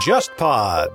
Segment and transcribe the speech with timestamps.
[0.00, 0.88] JustPod。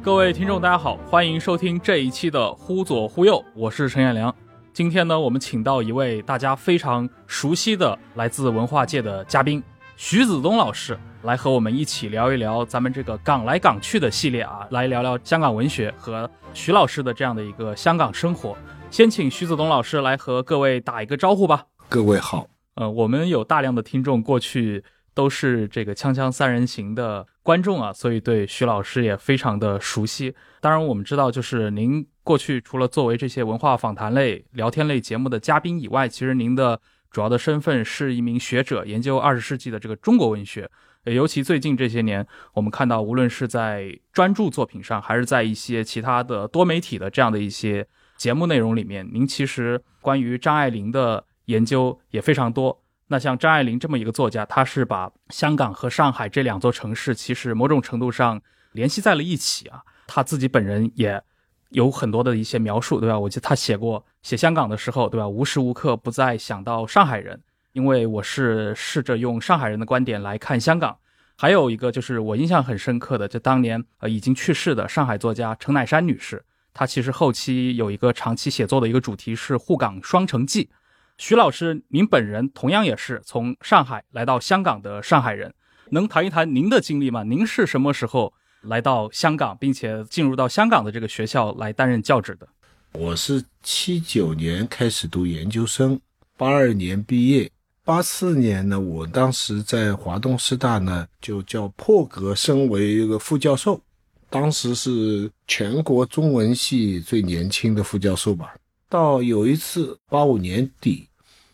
[0.00, 4.32] 各位听众，大家好，欢迎收听这一期的《忽左忽右》，我是陈彦良。
[4.72, 9.60] 今天呢，我们请到一位大家非常熟悉的来自文化界的嘉宾
[9.96, 18.56] 徐子东老师，来和我们一起聊一聊咱们这个港来港去的系列啊，来聊聊香港文学和徐老师的这样的一个香港生活。
[18.92, 21.64] 先请徐子东老师来和各位打一个招呼吧。
[21.88, 30.34] 各位好，呃，我们有大量的听众过去都是这个《锵锵三人行》的观众啊，所以对徐老师也非常的熟悉。
[30.60, 36.78] 当然，我们知道，就是您过去除了作为这些文化访谈类、聊天类节目的嘉宾以外，其实您的
[37.10, 40.70] 主要的身份是一名学者，研究二十世纪的这个中国文学。
[41.04, 47.86] 尤其最近这些年，我们看到，无论是在专著作品上，还是在一些其他的多媒体的这样的一些
[48.18, 52.82] 节目内容里面，您其实关于张爱玲的研究也非常多。
[53.08, 58.40] 那像张爱玲这么一个作家，她是把香港和上海这两座城市，其实某种程度上
[58.72, 59.82] 联系在了一起啊。
[60.06, 61.22] 她自己本人也
[61.70, 63.18] 有很多的一些描述，对吧？
[63.18, 65.28] 我记得她写过写香港的时候，对吧？
[65.28, 67.40] 无时无刻不在想到上海人，
[67.72, 70.96] 因为我是试着用上海人的观点来看香港。
[71.36, 80.70] 还有一个就是我印象很深刻的，就当年呃已经去世的上海作家程乃珊女士，她其实后期有一个长期写作的一个主题是沪港双城记。
[81.18, 85.52] 徐老师，您本人同样也是从上海来到香港的上海人，
[85.90, 87.22] 能谈一谈您的经历吗？
[87.22, 92.46] 您是什么时候来到香港，并且进入到香港的这个学校来担任教职的？
[92.92, 95.98] 我是七九年开始读研究生，
[96.36, 97.50] 八二年毕业，
[97.82, 103.80] 八四年呢，我当时在华东师大呢，就叫破格升为一个副教授，
[104.28, 108.54] 当时是全国中文系最年轻的副教授吧。
[108.88, 111.05] 到有一次八五年底，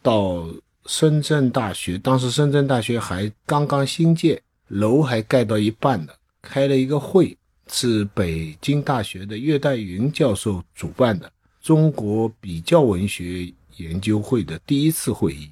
[0.03, 0.47] 到
[0.86, 7.37] 深圳大学，当时深圳大学还刚刚新建，楼还盖到一半呢，开了一个会，
[7.69, 15.50] 是北京大学的岳代云教授主办的中国比较文学研究会的第一次会议。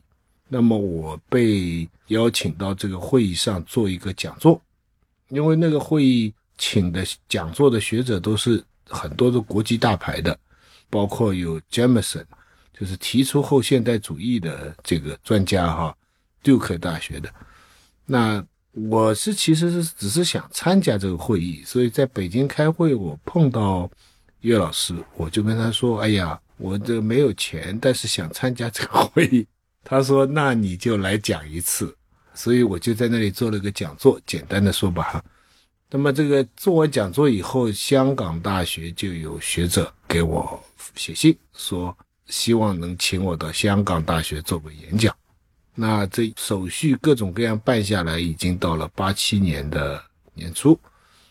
[0.48, 4.60] 那么我被邀请到这个会议上做一个讲座，
[5.28, 10.36] 因为那个会议请的讲座的学者都是很多的国际大牌的。
[10.92, 12.24] 包括有 Jameson，
[12.80, 15.94] 就是提出后现代主义的这个专家哈，
[16.42, 17.30] 杜克大学的。
[18.06, 18.42] 那
[18.72, 23.90] 我是其实是只是想参加这个会议，所以在北京开会，我碰到
[24.40, 29.46] 岳老师，我就跟他说：“哎呀，我这没有钱，但是想参加这个会议。”
[29.84, 31.94] 他说：“那你就来讲一次。”
[32.32, 35.24] 所以我就在那里做了个讲座，简单的说吧哈。
[35.90, 40.58] 那么这个做完讲座以后，香港大学就有学者给我
[40.94, 41.94] 写信说，
[42.30, 45.14] 希望能请我到香港大学做个演讲。
[45.74, 50.02] 那这手续各种各样办下来，已经到了八七年的
[50.32, 50.78] 年初。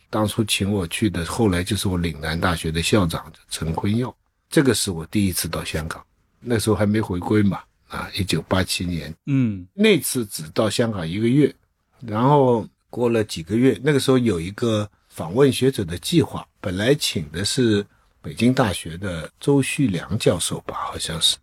[0.10, 4.16] 当初请我去的，后来就是我岭南大学的校长陈坤耀。
[4.50, 6.06] 这个是我第一次到香港，
[6.40, 7.62] 那时候还没回归嘛。
[7.88, 11.56] 啊，一九八七年，嗯，那次只到香港一个月，
[12.02, 12.68] 然后。
[12.92, 17.86] 过了几个月，那个时候有一个访问学者的计划，本来请的是
[18.22, 21.38] 北京大学的周旭良教授吧，好像是。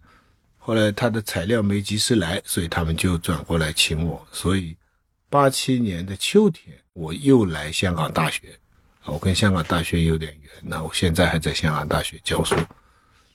[0.58, 4.26] 后来他的材料没及时来，所以他们就转过来请我。
[4.32, 4.76] 所以
[5.28, 8.58] 八七年的秋天，我又来香港大学。
[9.04, 12.56] 我跟香港大学有点缘，那我现在还在香港大学教书。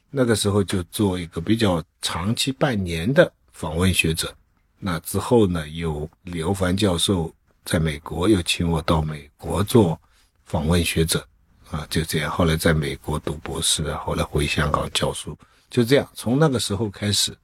[0.09, 4.35] 那个时候就做一个比较长期半年的访问学者。
[4.77, 7.33] 那之后呢，有刘凡教授。
[7.63, 10.01] 在美国又请我到美国做
[10.45, 11.23] 访问学者，
[11.71, 12.29] 啊，就这样。
[12.29, 15.37] 后来在美国读博士，后来回香港教书，
[15.69, 16.07] 就这样。
[16.13, 17.35] 从那个时候开始，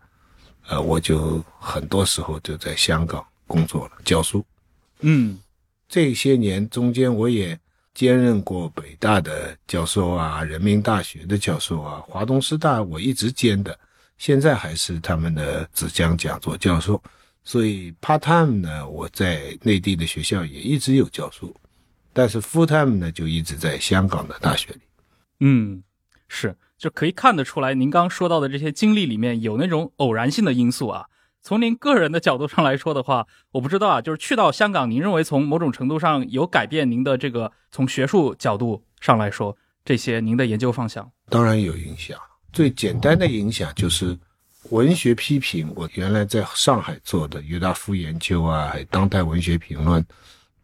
[0.67, 4.45] 呃，我就很多时候就在香港工作了，教书。
[4.99, 5.39] 嗯，
[5.87, 7.57] 这些年中间我也
[7.93, 13.79] 兼任过北大的教授啊，人民大学的教授啊，华东师大我一直兼的，
[14.17, 17.01] 现在还是他们的子江讲座教授。
[17.43, 21.55] 所以 part time 呢，我在内地的学校也一直有教书，
[22.17, 24.79] 但是 full time 呢，就一直在香港的大学里。
[25.41, 25.83] 嗯，
[26.27, 31.05] 是，就可以看得出来，您刚说到的这些经历里面有那种偶然性的因素啊。
[31.43, 39.55] 从您个人的角度上来说的话，我不知道啊，就是去到香港，您认为从某种程度上有改变您的这个从学术角度上来说，
[39.85, 41.07] 这些您的研究方向？
[41.29, 42.17] 当然有影响，
[42.51, 44.17] 最简单的影响就是。
[44.71, 50.05] 文学批评，我原来在上海做的约达夫研究啊，还有当代文学评论。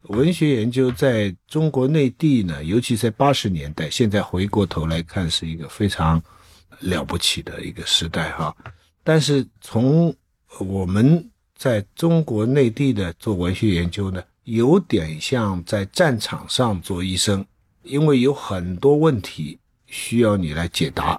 [0.09, 6.21] 文学研究在中国内地呢，尤其在八十年代，现在回过头来看，是一个非常
[6.79, 8.53] 了不起的一个时代哈。
[9.01, 10.13] 但是从
[10.59, 17.45] 我们在中国内地的做文学研究呢，有点像在战场上做医生，
[17.83, 21.17] 因为有很多问题需要你来解答，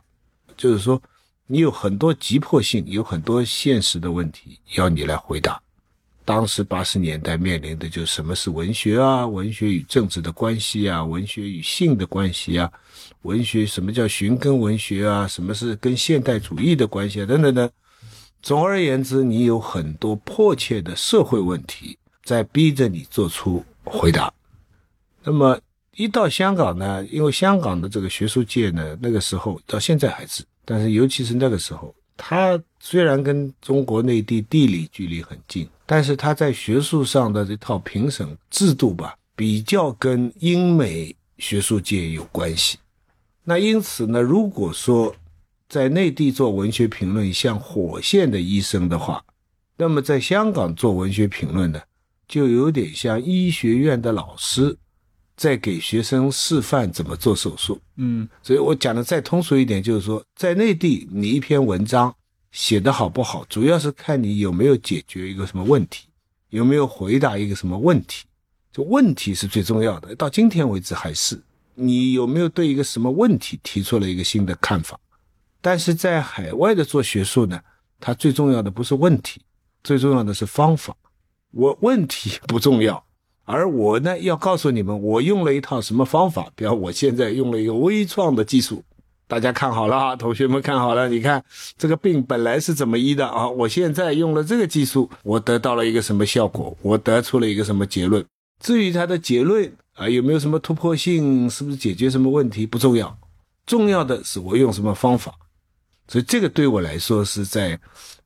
[0.58, 1.00] 就是说
[1.46, 5.58] 你有很多急迫性，有很多现实的问题要你来回答。
[6.24, 12.72] 当时八十年代面临的就是什么是文学啊，文学与政治的关系啊，文学与性的关系啊，
[13.22, 17.70] 文学什么叫寻根文学啊，什么是跟现代主义的关系啊，等等等。
[18.42, 24.32] 总而言之，你有很多迫切的社会问题在逼着你做出回答。
[25.22, 25.58] 那么
[25.94, 31.94] 一到香港呢，因为香港的这个学术界呢，那个时候到现在还是，但是尤其是那个时候。
[32.16, 32.56] 他
[32.86, 42.76] 虽然跟中国内地地理距离很近，但是它在学术上的这套评审制度吧，比较跟英美学术界有关系。
[43.42, 45.16] 那因此呢，如果说
[45.66, 49.24] 在内地做文学评论像火线的医生的话，
[49.78, 51.80] 那么在香港做文学评论呢，
[52.28, 54.76] 就有点像医学院的老师。
[55.36, 62.14] 在给学生示范怎么做手术，嗯，所以我讲的再通俗一点，就是说，在内地，你一篇文章
[62.54, 66.06] 写的好不好，主要是看你有没有解决一个什么问题，
[66.50, 68.24] 有没有回答一个什么问题，
[68.72, 70.14] 这问题是最重要的。
[70.14, 71.42] 到今天为止，还是
[71.74, 74.96] 你有没有对一个什么问题提出了一个新的看法。
[75.60, 77.60] 但是在海外的做学术呢，
[77.98, 79.40] 它最重要的不是问题，
[79.82, 80.96] 最重要的是方法。
[81.50, 83.04] 我问题不重要。
[83.42, 86.52] 而我呢，要告诉你们，我用了一套什么方法？
[86.54, 88.84] 比方我现在用了一个微创的技术，
[89.26, 91.42] 大家看好了啊，同学们看好了，你看
[91.76, 93.48] 这个病本来是怎么医的啊？
[93.48, 96.76] 我现在用了这个技术，我得到了一个什么效果？
[96.82, 98.24] 我得出了一个什么结论？
[98.60, 101.48] 至于它的结论啊，有没有什么突破性？
[101.48, 102.66] 是不是解决什么问题？
[102.66, 103.16] 不重要，
[103.66, 105.34] 重要的是我用什么方法。
[106.08, 107.78] 所以这个对我来说是在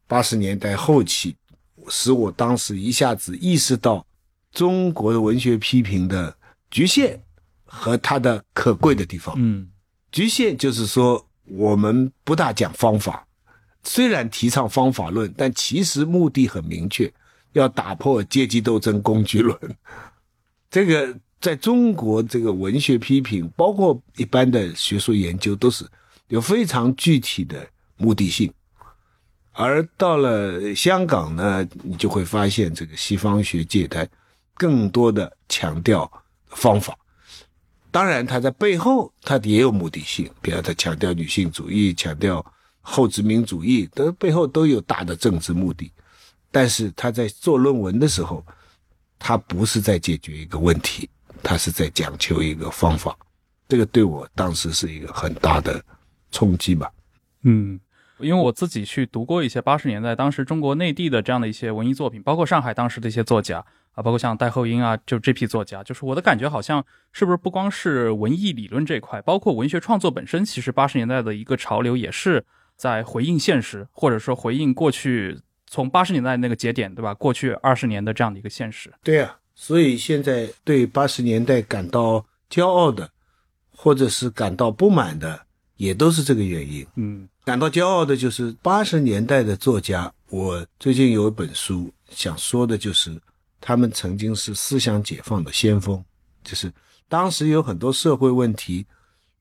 [0.07, 1.37] 八十年代后期，
[1.89, 4.05] 使我当时一下子意识到。
[4.51, 6.35] 中国的文学批评的
[6.71, 7.21] 局限
[7.67, 9.69] 和它的可贵的地方，嗯，
[10.19, 13.25] 局限就是说我们不大讲方法，
[13.85, 17.09] 虽然提倡方法论，但其实目的很明确，
[17.53, 19.57] 要打破阶级斗争工具论。
[20.69, 25.87] 这个在中国这个文学批评，包括一般的学术研究，都是
[26.27, 27.65] 有非常具体的
[27.97, 28.53] 目的性。
[29.53, 34.05] 而到了香港呢，你就会发现这个西方学界它。
[34.55, 36.11] 更多的强调
[36.49, 36.99] 方法，
[37.99, 42.47] 当然他在背后他也有目的性，比如他强调女性主义，强调
[42.81, 45.91] 后殖民主义，的背后都有大的政治目的。
[46.53, 48.47] 但是他在做论文的时候，
[49.19, 51.11] 他不是在解决一个问题，
[51.43, 53.19] 他是在讲求一个方法。
[53.67, 55.83] 这个对我当时是一个很大的
[56.31, 56.89] 冲击吧。
[57.43, 57.81] 嗯。
[58.21, 63.65] 因为我自己去读过一些八十年代当时中国内地的这样的一些文艺作品，包括上海当时的一些作家
[63.99, 72.45] 啊，包括像戴厚英啊，就这批作家，就是我的感觉好像是不是不光是文艺理论这块，包括文学创作本身，其实八十年代的一个潮流也是
[72.77, 75.37] 在回应现实，或者说回应过去
[75.67, 77.13] 从八十年代那个节点，对吧？
[77.13, 78.89] 过去二十年的这样的一个现实。
[79.03, 83.11] 对呀，所以现在对八十年代感到骄傲的，
[83.75, 85.41] 或者是感到不满的，
[85.77, 86.87] 也都是这个原因。
[86.95, 87.29] 嗯。
[87.45, 90.13] 感到骄傲的就是八十年代的作家。
[90.31, 93.19] 我最近有一本书想说的，就是
[93.61, 96.05] 他们曾经是思想解放的先锋。
[96.43, 96.73] 就是
[97.09, 98.87] 当时有很多社会问题，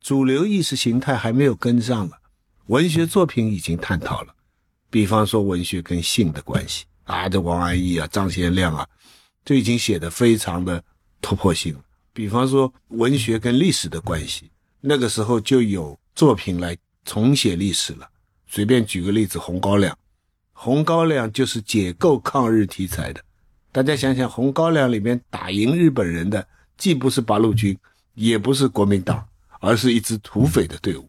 [0.02, 2.20] 主流意识形态还没有跟上了，
[2.68, 4.36] 文学作品已经探讨了。
[4.90, 8.88] 比方说文学跟性的关系啊，这王安忆啊、张先亮啊，
[9.46, 10.84] 就已经写的非常的
[11.22, 11.82] 突破性了。
[12.14, 16.78] 比方说文学跟历史的关系，那个时候就有作品来。
[17.10, 18.06] 重写历史了，
[18.48, 19.94] 随便举个例子，《红高粱》，
[20.52, 23.24] 《红高粱》就是解构抗日题材的。
[23.78, 26.48] 大家想想，《红高粱》里面打赢日本人的，
[26.80, 27.78] 既不是八路军，
[28.16, 29.24] 也不是国民党，
[29.60, 31.08] 而是一支土匪的队伍。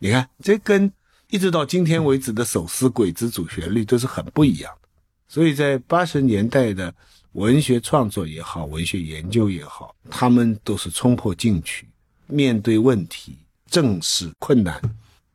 [0.00, 0.92] 你看，这跟
[1.28, 4.88] 一直到今天为止的手撕鬼子主旋律都是很不一样的。
[5.28, 6.92] 所以在八十年代的
[7.34, 11.86] 文学创作也好，文学研究也好，他们都是冲破禁区，
[12.26, 13.38] 面对问题，
[13.70, 14.74] 正视困难。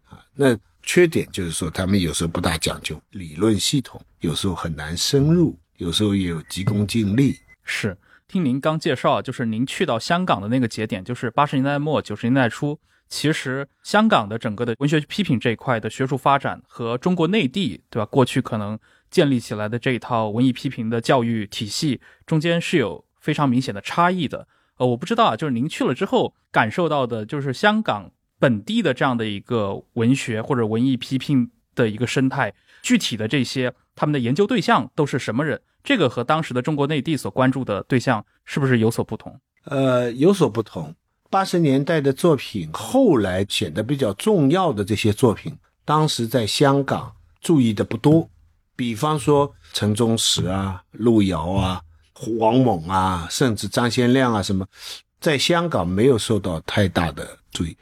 [0.09, 7.35] 啊那缺点就是说，他们有时候不大讲究理论系统，有时候很难深入，有时候也有急功近利。
[7.63, 12.79] 是，听您刚介绍，就是您去到香港的那个节点，就是八十年代末九十年代初。
[13.07, 18.05] 其实香港的整个的文学批评这一块的学术发展和中国内地，对吧？
[18.05, 18.77] 过去可能
[19.11, 24.47] 建立起来的这一套文艺批评的教育体系中间是有非常明显的差异的。
[24.77, 28.11] 呃，我不知道啊，就是您去了之后感受到的，就是香港。
[28.37, 32.53] 本地的这样的一个文学或者文艺批评的一个生态，
[32.85, 35.59] 具体的这些他们的研究对象都是什么人？
[35.83, 39.35] 这个和当时的中国内地所关注的对象是不是有所不同？
[39.63, 40.93] 呃，有所不同。
[41.31, 47.11] 八十年代的作品，后来显得比较重要的这些作品，当时在香港
[47.41, 48.29] 注意的不多。
[48.75, 51.81] 比方说陈忠实啊、路遥啊、
[52.37, 54.63] 王猛啊，甚至张先亮啊，什么，
[55.19, 57.75] 在香港没有受到太大的注意。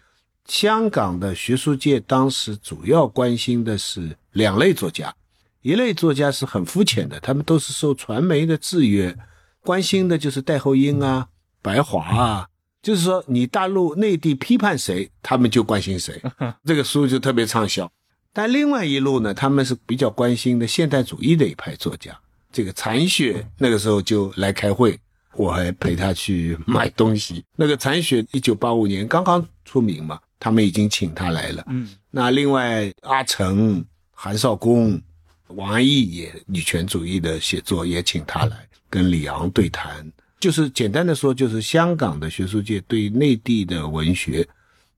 [0.46, 5.14] 香港的学术界当时主要关心的是两类作家，
[5.62, 9.16] 一类作家是很肤浅的，他们都是受传媒的制约，
[9.62, 11.28] 关心的就是戴厚英啊、
[11.62, 12.48] 白华啊。
[12.82, 16.22] 就是说，你大陆内地批判谁，他们就关心谁，
[16.66, 17.90] 这个书就特别畅销。
[18.34, 22.20] 但另外一路呢，他们是比较关心的现代主义的一派作家。
[22.52, 25.00] 这个残雪那个时候就来开会，
[25.36, 27.46] 我还陪他去买东西。
[27.56, 31.64] 那个残雪一九八五年刚刚出名嘛，他们已经请他来了。
[31.68, 33.86] 嗯，那另外阿城、
[34.24, 35.02] 韩少功、
[35.48, 40.10] 王安忆也女权主义的写作也请他来跟李昂对谈。
[40.40, 44.48] 就是简单的说，就是香港的学术界对内地的文学，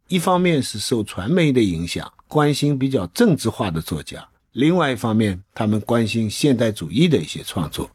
[0.09, 4.19] 一方面是受传媒的影响，关心比较政治化的作家；
[4.51, 7.89] 另外一方面，他们关心现代主义的一些创作。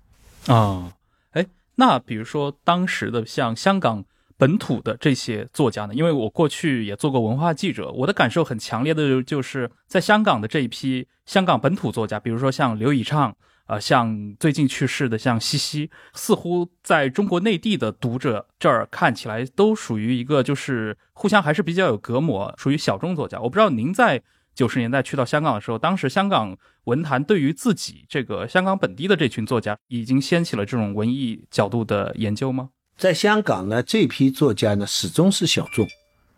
[0.48, 0.92] 啊，
[1.30, 1.46] 哎，
[1.76, 4.04] 那比如说当时的像香港
[4.40, 5.94] 本土的这些作家呢？
[5.94, 13.36] 因为我过去也做过文化记者，我的感受很强烈的就是在香港的这一批香港本土作家，比如说像刘以畅。
[13.66, 23.40] 呃，像最近去世的像西西，似乎在中国内地的读者这儿看起来都属于一个就是互相还是比较有隔膜，属于小众作家。
[23.40, 24.20] 我不知道您在
[24.56, 32.70] 九十年代去到香港的时候，当时香港文坛对于自己这个香港本地的这群作家已经掀起了这种文艺角度的研究吗？
[33.00, 35.88] 在香港呢，这批作家呢始终是小众，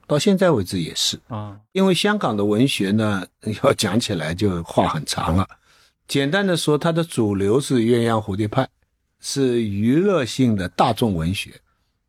[0.07, 3.27] 到现在为止也是啊，因为香港的文学呢
[3.65, 5.45] 要讲起来就话很长了。
[6.07, 8.69] 简单的说，它的主流是鸳鸯蝴蝶派，
[9.19, 11.61] 是娱乐性的大众文学。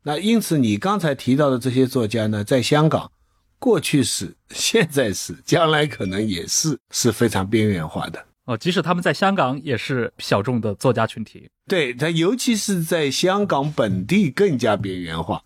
[0.04, 3.10] 那因此，你刚才提到的这些作家呢，在香港，
[3.58, 8.24] 过去是， 现在是，将来可能也是，是非常边缘化的。
[8.44, 11.48] 哦，即使他们在香港也是小众的作家群体。
[11.66, 15.42] 对他，尤其是在香港本地更加边缘化。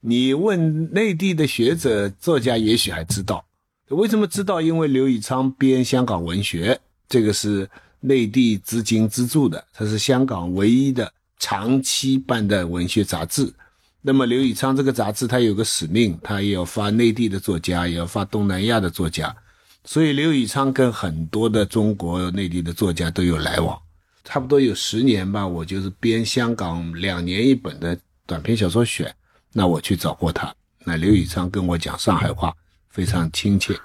[0.00, 3.44] 你问内地的学者作家，也许还知道，
[3.88, 4.60] 为什么知道？
[4.60, 7.68] 因为刘以昌编香港文学，这个是。
[8.02, 13.52] 内地资金资助的，它是香港唯一的长期办的文学杂志。
[14.00, 19.36] 那么刘以昌这个杂志，它有个使命，它也要发内地的作家，也要发东南亚的作家。
[19.84, 23.80] 所以刘以昌跟很多的中国内地的作家都有来往。
[24.24, 29.12] 差不多有十年吧，我就是编香港两年一本的短篇小说选，
[29.52, 30.54] 那我去找过他。
[30.84, 32.54] 那刘以昌跟我讲上海话，
[32.88, 33.76] 非常亲切。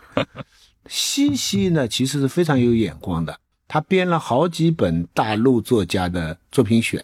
[0.87, 3.35] 西西呢，其实是非常有眼光的。
[3.67, 7.03] 他编了好几本大陆作家的作品选，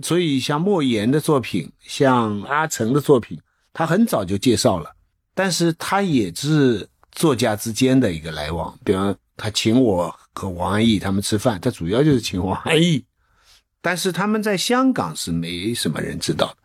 [0.00, 3.38] 所以像莫言的作品，像阿城的作品，
[3.72, 4.90] 他很早就介绍了。
[5.32, 13.04] 但是他也是作家之间的一个来往，比方他请我和王安忆他们吃饭，他主要就是请王安忆。
[13.82, 16.56] 但是他们在香港是没什么人知道的，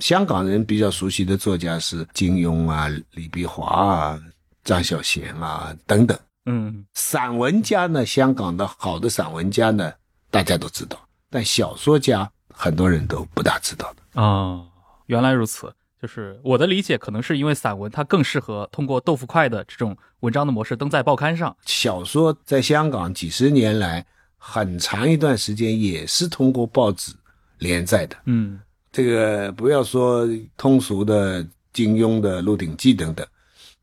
[0.00, 4.20] 香港人比较熟悉的作家是金庸啊、李碧华啊、
[4.62, 6.16] 张小娴啊等等。
[6.46, 9.92] 嗯，散文家呢，香港的好的散文家呢，
[10.30, 10.98] 大家都知道，
[11.30, 14.62] 但小说家很多人都不大知道的啊。
[15.06, 15.74] 原来如此，
[16.04, 21.56] 就是我的理解，可能是因为散文它更适合通过豆腐块的这种文章的模式登在报刊上。
[21.64, 24.04] 小说在香港几十年来
[24.36, 27.10] 很长一段时间也是通过报纸
[27.56, 28.14] 连载的。
[28.26, 28.60] 嗯，
[28.92, 31.42] 这个不要说通俗的
[31.72, 33.26] 金庸的《鹿鼎记》等等。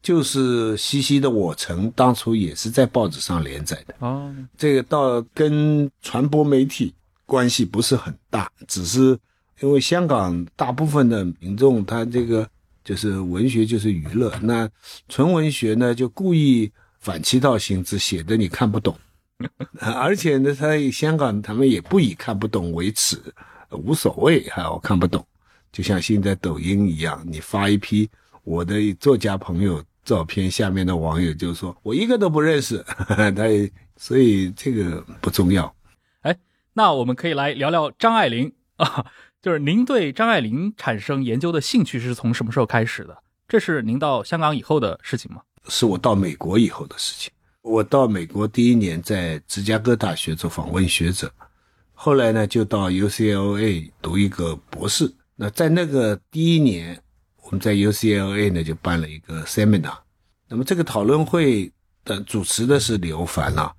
[0.04, 3.96] 就是西西的《我城》，当初也是在报纸上连载的。
[3.98, 6.94] 哦，这个倒跟传播媒体
[7.26, 9.18] 关系不是很大，只是
[9.62, 12.48] 因为香港大部分的民众，他这个
[12.84, 14.70] 就是文学就是娱乐，那
[15.08, 18.96] 纯文学呢就故意反其道行之，写的你看不懂。
[19.80, 23.22] 而且呢，他香港他们也不以看不懂为耻，
[23.72, 25.26] 无所谓，哈，我看不懂，
[25.72, 28.10] 就像现在抖音一样，你发一批
[28.44, 29.84] 我的作家朋友。
[30.04, 32.84] 照片下面的网友就说：“我一个都不认识。
[33.08, 33.32] ”他
[33.98, 35.72] 所以这个不重要。
[36.22, 36.36] 哎，
[36.74, 39.06] 那我们可以来聊聊张爱玲啊，
[39.42, 43.18] 就是您对张爱玲产生研究的兴趣是从什么时候开始的？
[43.48, 45.42] 这是您到香港以后的事情吗？
[45.68, 47.32] 是我到美国以后的事情。
[47.62, 51.32] 我到美国第一年在芝加哥大学做访问学者，
[51.94, 55.12] 后来呢就到 UCLA 读一个博士。
[55.36, 57.02] 那在那个第一年。
[57.44, 59.98] 我们在 UCLA 呢就办了一个 seminar，
[60.48, 61.70] 那么这个讨论会
[62.06, 63.74] 的主持的是刘凡啊，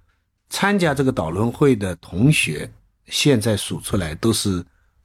[0.51, 2.71] 参加这个讨论会的同学，
[3.07, 4.63] 现在数出来都是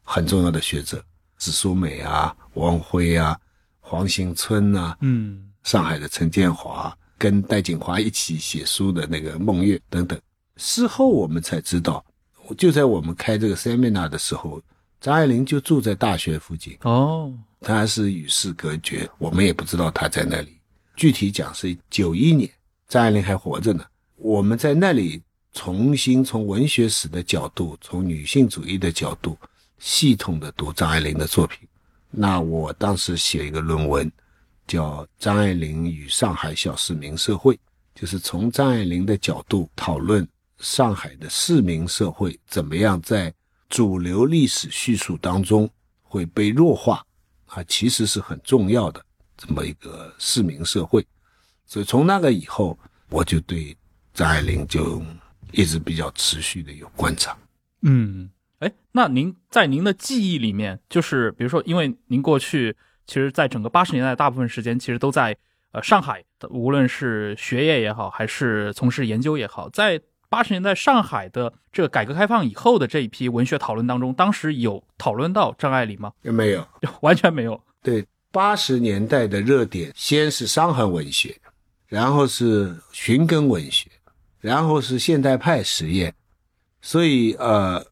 [0.10, 1.04] 很重要的学者，
[1.38, 3.38] 史书美啊、王辉啊、
[3.82, 10.18] 黄兴春啊，嗯上海的陈建华，跟戴锦华一起写书的那个孟月等等。
[10.56, 12.04] 事后我们才知道，
[12.58, 14.62] 就在我们开这个 seminar 的时候，
[15.02, 20.58] 张爱玲就住在大学附近，哦，她是与世隔绝，我们也不知道她在那里。
[20.96, 22.50] 具体讲是九一年，
[22.88, 23.84] 张爱玲还活着呢。
[24.16, 25.22] 我们在那里
[25.52, 29.38] 重新从文学史的角度，从女性主义的角度，
[29.80, 31.68] 系统的读张爱玲的作品。
[32.10, 34.12] 那我当时写一个论文，
[34.66, 37.56] 叫《张爱玲与上海小市民社会》，
[37.94, 40.28] 就是从张爱玲的角度讨论
[40.60, 43.34] 上海的市民社会怎么样在
[43.70, 45.70] 主流历史叙述当中
[46.02, 47.06] 会被弱化，
[47.48, 49.04] 啊，其实是很重要的
[49.36, 51.06] 这么一个市民社会。
[51.66, 52.80] 所以从那个以后，
[53.10, 53.78] 我就对
[54.14, 55.04] 张爱玲就
[55.52, 57.38] 一直比较持续的有观察。
[57.82, 65.38] 嗯，哎，那您在您的记忆里面，就是比如说，因为您过去其实在整个八十年代大部分时间其实都在
[65.72, 76.12] 呃上海，无论是学业也好，还是从事研究也好，在八十年代上海的这个改革开放以后的这一批文学讨论当中，当时有讨论到张爱玲吗？
[76.24, 76.68] 有没有？
[77.02, 77.62] 完全没有。
[77.84, 81.38] 对，八十年代的热点，先是伤痕文学，
[81.88, 83.90] 然后是寻根文学，
[84.42, 86.14] 然后是现代派实验。
[86.82, 87.86] 所以，呃，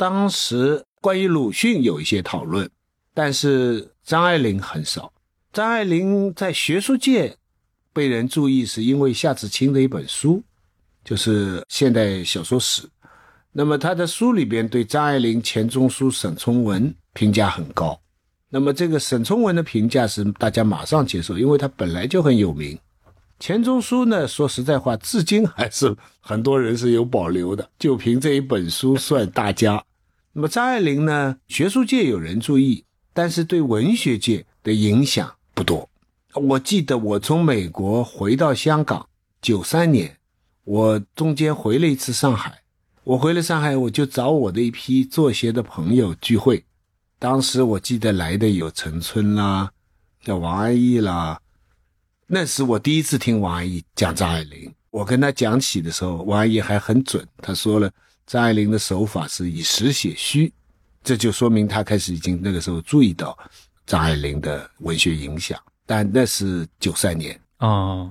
[0.00, 2.66] 当时关于鲁迅有一些讨论，
[3.12, 5.12] 但是张爱玲很少。
[5.52, 7.36] 张爱玲在学术界
[7.92, 10.42] 被人注意，是因为夏志清的一本书，
[11.04, 12.80] 就是《现代小说史》。
[13.52, 18.00] 那么他的书里边对张爱玲、钱钟书、沈从文评价很高。
[18.48, 22.78] 那么这个沈从文的评价是大家马上接受，因为他本来就很有名。
[23.38, 29.84] 钱钟书呢，说实在话，至今还是很多人是有保留的，就凭这一本书算大家。
[30.32, 35.90] 那么张爱玲呢，学术界有人注意，但是对文学界的影响不多。
[36.34, 39.08] 我记得我从美国回到香港，
[39.42, 40.16] 九三年，
[40.62, 42.62] 我中间回了一次上海。
[43.02, 46.64] 我回了上海，我就找我的一批作协的朋友聚会。
[47.18, 49.70] 当时我记得来的有陈春啦，
[50.22, 51.40] 叫王安忆啦。
[52.28, 54.72] 那是我第一次听王安忆讲张爱玲。
[54.90, 57.90] 我跟他讲起的时候，王安忆还很准，他说了
[58.30, 60.52] 张爱玲的手法是以实写虚，
[61.02, 63.36] 这就说明他开始已经那个时候注意到
[63.84, 65.60] 张爱玲的文学影响。
[65.84, 68.08] 但那是九三年啊。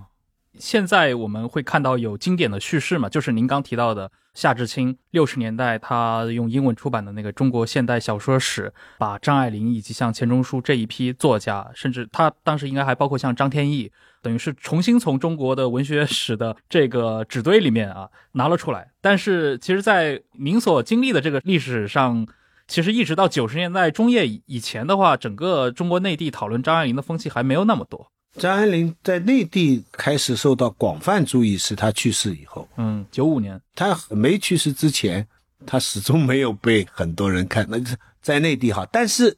[0.58, 13.89] 现在我们会看到有经典的叙事嘛，就是您刚提到的夏志清，六十年代他用英文出版的那个《中国现代小说史》，把张爱玲以及像钱钟书这一批作家，甚至他当时应该还包括像张天翼，
[14.21, 18.89] 等于是重新从中国的文学史的这个纸堆里面啊拿了出来。
[19.01, 22.27] 但是其实，在您所经历的这个历史上，
[22.67, 28.12] 其实一直到九十年代中叶以前的话，整个中国内地讨论张爱玲的风气还没有那么多。
[28.36, 32.67] 张爱玲在内地开始受到广泛注意，是她去世以后。
[32.77, 35.27] 嗯，九五年，她没去世之前，
[35.65, 37.65] 她始终没有被很多人看。
[37.67, 37.77] 那
[38.21, 39.36] 在内地哈，但是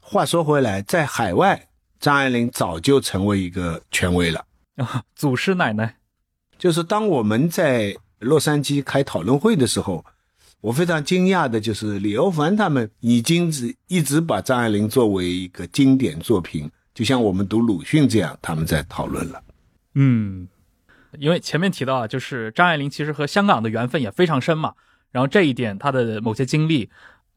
[0.00, 1.68] 话说回来，在海外，
[2.00, 4.44] 张爱玲早就成为一个权威了
[4.76, 5.96] 啊， 祖师奶奶。
[6.58, 10.04] 就是当我们在洛杉矶开讨论会的时候，
[10.60, 16.70] 我非常惊讶的就是李欧凡他们已经是一直把张爱玲作为一个经典作品。
[16.92, 19.42] 就像我们读鲁迅这样，他们在讨论了。
[19.94, 20.48] 嗯，
[21.18, 24.74] 因为前面提到啊，就是张爱玲其实和香港的缘分也非常深嘛。
[25.12, 26.90] 然后这一点，她的某些经历，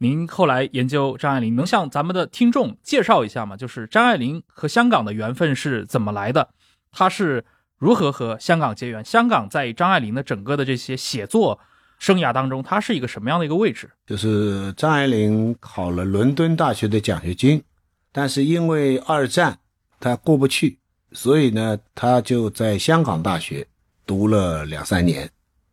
[0.03, 3.55] 您后来研究张爱玲，能向咱们的听众介绍一下吗？
[3.55, 6.49] 就是张爱玲和香港的缘分是怎么来的？
[6.91, 7.45] 她是
[7.77, 9.05] 如何和香港结缘？
[9.05, 11.57] 香港在张爱玲的整个的这些写作
[11.99, 13.89] 生涯当中，她是一个什么样的一个位置？
[14.05, 17.63] 就是张爱玲考了伦敦大学的奖学金。
[18.11, 19.57] 但是因为二战，
[20.01, 20.79] 她过不去，
[21.13, 23.65] 所以呢，她就在香港大学
[24.05, 25.29] 读了两三年。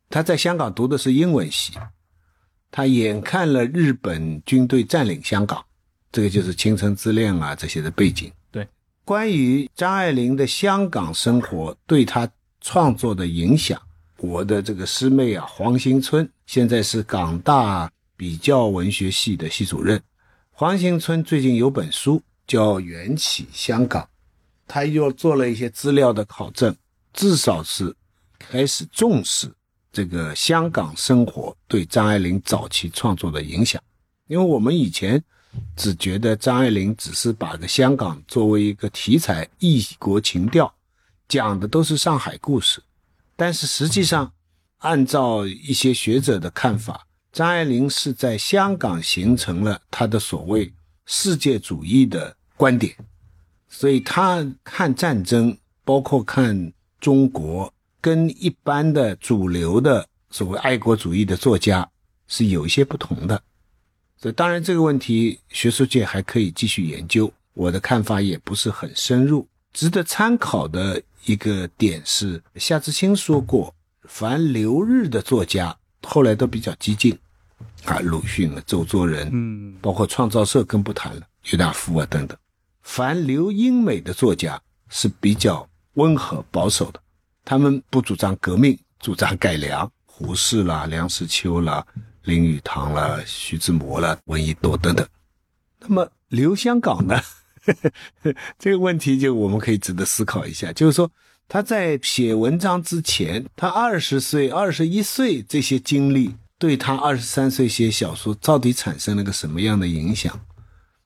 [0.09, 1.73] 她在香港读的是英文系，
[2.71, 5.65] 他眼看了日本军队占领香港，
[6.13, 8.33] 这个就是《倾城之恋》啊这些的背景。
[8.51, 8.67] 对，
[9.05, 12.31] 关于张爱玲的香港生活对她
[12.61, 13.81] 创作的影响，
[14.19, 20.03] 我的这个师妹啊，黄兴春现在是港大比较文学系的系主任。
[20.51, 22.23] 黄兴春最近有本书。
[22.47, 24.09] 叫缘起香港，
[24.67, 26.75] 他又做了一些资料的考证，
[27.13, 27.95] 至少是
[28.41, 29.55] 开始重视
[29.93, 33.83] 这个香港生活对张爱玲早期创作的影响。
[34.27, 35.23] 因为我们以前
[35.77, 40.73] 只觉得张爱玲只是把个香港作为一个题材，异国情调，
[41.29, 42.81] 讲的都是上海故事，
[43.35, 44.33] 但是实际上
[44.79, 50.73] 按照一些学者的看法，张爱玲是在香港形成了她的所谓
[51.07, 52.95] 世界主义的观点，
[53.69, 61.89] 所以她看战争，包括看中国，跟一般的主流的所谓爱国主义的作家
[62.29, 63.43] 是有一些不同的。
[64.17, 67.33] 所以，当然这个问题学术界还可以继续研究。
[67.55, 69.47] 我的看法也不是很深入。
[69.73, 77.17] 值得参考的一个点是，夏志清说过，凡留日的作家后来都比较激进，
[77.85, 82.37] 啊，鲁迅啊，周作人，嗯，包括创造社更不谈了，郁达夫啊等等。
[82.83, 87.01] 凡留英美的作家是比较温和保守的，
[87.45, 89.91] 他们不主张革命，主张改良。
[90.07, 91.85] 胡适啦，梁实秋啦。
[92.25, 95.07] 林语堂啦，徐志摩啦，闻一多等等。
[95.81, 97.19] 那么留香港呢？
[98.59, 100.71] 这个问题就我们可以值得思考一下。
[100.73, 101.11] 就是说，
[101.49, 110.39] 他在写文章之前，他二十岁、二十一岁这些经历，对他二十三岁写小说到底产生了个什么样的影响？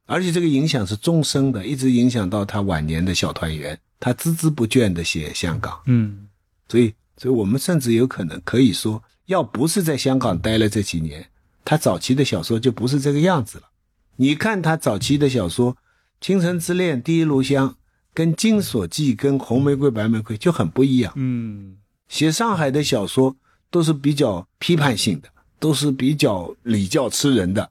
[0.07, 3.79] 而且这个影响是终生的，一直影响到他晚年的小团圆。
[4.05, 6.29] 他孜孜不倦的写香港，嗯，
[6.69, 9.03] 所以，所以我们甚至有可能可以说。
[9.25, 11.27] 要不是在香港待了这几年，
[11.65, 13.65] 他早期的小说就不是这个样子了。
[14.17, 15.73] 你看他早期的小说
[16.21, 17.71] 《倾城之恋》《第一炉香》，
[18.13, 21.11] 跟《金锁记》跟《红玫瑰白玫瑰》就很不一样。
[21.17, 23.35] 嗯，写上海的小说
[23.71, 27.71] 都是比较批判性的，都是比较礼教吃人的。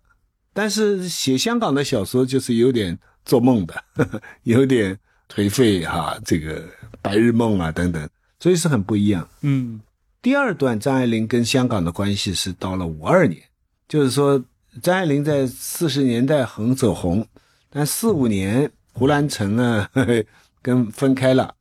[0.51, 4.99] 但是写香港的小说就是有点做梦的，呵 呵有点
[5.33, 6.63] 颓废哈，这个
[7.01, 8.07] 白日梦啊等等，
[8.39, 9.27] 所以是很不一样。
[9.41, 9.81] 嗯。
[10.21, 13.41] 第二段张爱玲跟香港的关系是到了五二年，
[13.89, 14.41] 就是说
[14.81, 17.27] 张爱玲在四十年代很走红，
[17.69, 19.85] 但四五年胡兰成呢
[20.61, 21.53] 跟分开了，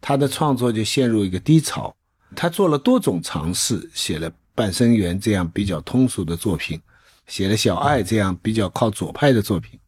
[0.00, 1.94] 她的创作就陷入一个低潮。
[2.34, 6.80] 她做了多种尝试，写了《半生缘》这样比较通俗的作品，
[7.26, 9.78] 写了《小爱》这样比较靠左派的作品，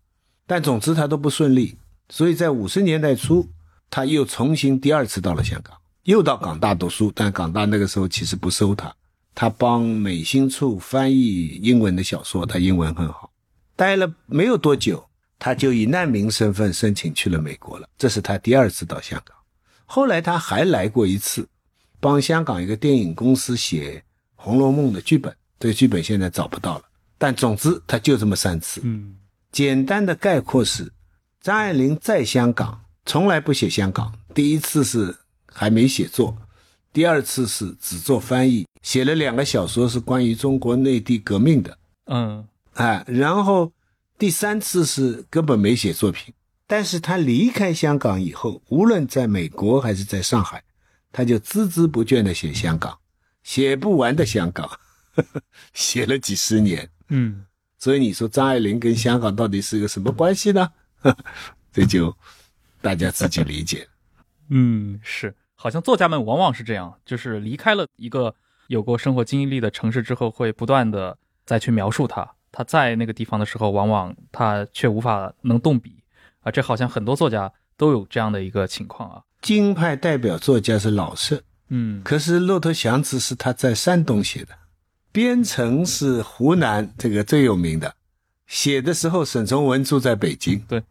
[0.47, 1.79] 但总之她都不顺利。
[2.09, 3.49] 所以在五十年代初，
[3.91, 5.77] 他又重新第二次到了香港。
[6.05, 8.95] 又到港大读书，但港大那个时候其实不收他。
[9.35, 13.31] 他帮美心处翻译英文的小说，他英文很好。
[13.77, 15.07] 待了没有多久，
[15.39, 17.89] 他就以难民身份申请去了美国了。
[17.99, 19.37] 这是他第二次到香港。
[19.85, 21.47] 后来他还来过一次，
[22.01, 23.99] 帮香港一个电影公司写
[24.35, 25.35] 《红楼梦》的剧本。
[25.61, 26.85] 这个剧本现在找不到了。
[27.19, 28.81] 但总之，他就这么三次。
[28.83, 29.15] 嗯，
[29.53, 30.91] 简单的概括是：
[31.49, 34.13] 张爱玲在香港从来不写香港。
[34.35, 35.17] 第一次是。
[35.51, 36.37] 还没写作，
[36.93, 43.73] 第二次是只做翻译，写了两个小说是关于中国内地革命的，嗯，哎，然后
[44.19, 46.33] 第三次是根本没写作品，
[46.67, 50.63] 但是他离开香港以后，无论在美国还是在上海，
[51.11, 52.97] 他就孜孜不倦的写香港，
[53.43, 54.69] 写不完的香港，
[55.15, 57.47] 呵 呵写了几十年，嗯，
[57.79, 60.69] 所以你说张爱玲跟香港到底是个什么关系呢？
[61.73, 62.15] 这就
[62.81, 63.87] 大家自己理解，
[64.51, 65.35] 嗯，是。
[65.61, 68.33] 好像作家们往往是这样，就是离开了一个
[68.69, 72.29] 有过生活经历的城市之后，会不断的再去描述他。
[72.53, 76.03] 他在那个地方的时候，往往他却无法能动笔
[76.41, 76.51] 啊。
[76.53, 79.23] 这好像很多作家都有这样的一个情况啊。
[79.43, 84.55] 京派代表作家是老舍，嗯，可是《骆驼祥子》是他在山东写的，
[85.11, 87.93] 《边城》是湖南这个最有名的，
[88.49, 90.83] 写的时候沈从文住在北京，对，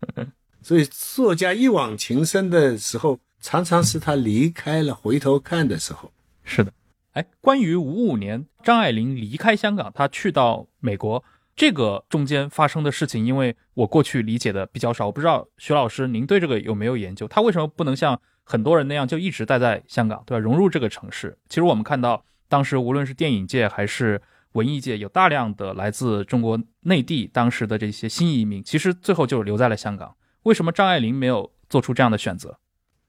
[0.60, 3.18] 所以作家一往情深的时候。
[3.40, 6.10] 常常是他离开了，回头看的时候。
[6.42, 6.72] 是的，
[7.12, 11.22] 哎，关于五五年张爱玲离开香港，她去到美国
[11.54, 17.28] 这个中间发生的事情，因为我过去理解的比较少，我不知道徐老师您对这个有没有研究？
[17.28, 20.40] 他为什么不能像很多人那样就一直待在香港，对吧？
[20.40, 21.38] 融入这个城市？
[21.48, 24.20] 其实我们看到，当时无论是电影界还是
[24.52, 30.14] 文艺界，有大量的来自中国内地当时的这些新移民，其实最后就留在了香港。
[30.44, 32.58] 为什么张爱玲没有做出这样的选择？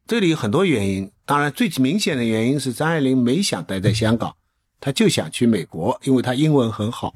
[0.06, 4.36] 这里有很多原因，当然最明显的原因是张爱玲没想待在香港，
[4.82, 7.16] 她就想去美国，因为她英文很好，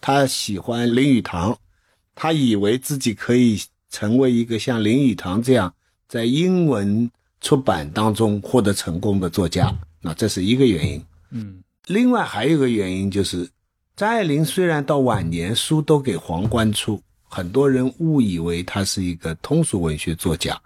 [0.00, 1.58] 她喜欢林语堂，
[2.14, 5.74] 她以为自己可以成为一个像林语堂这样
[6.06, 11.02] 在英文出版当中获得成功的作家，那这是一个原因。
[11.30, 13.48] 嗯，另外还有一个原因就是，
[13.96, 20.60] 张爱玲虽然到晚年书都给皇冠出，很多人误以为她是一个通俗文学作家。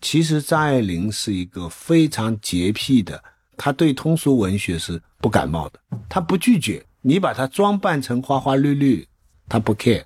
[0.00, 3.22] 其实张爱玲是一个非常洁癖的，
[3.56, 9.06] 她对通俗文学是不感冒的，她不拒绝你把她装扮成花花绿绿，
[9.48, 10.02] 她不 care，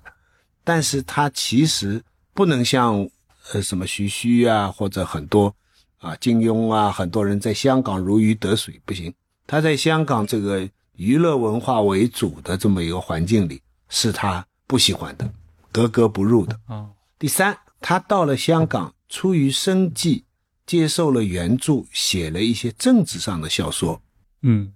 [0.63, 1.99] 但是她其实
[2.31, 3.09] 不能像
[3.53, 5.51] 呃什么徐虚啊或者很多
[5.97, 9.11] 啊金庸啊很多人在香港如鱼得水不行，
[9.47, 10.69] 他在香港这个
[11.01, 13.59] 娱乐文化为主的这么一个环境里，
[13.89, 15.27] 是他不喜欢的，
[15.71, 16.59] 格格不入的。
[16.67, 20.25] 啊，第三，他到了香港，出于生计，
[20.63, 23.99] 接受了援助，写了一些政治上的小说。
[24.43, 24.73] 嗯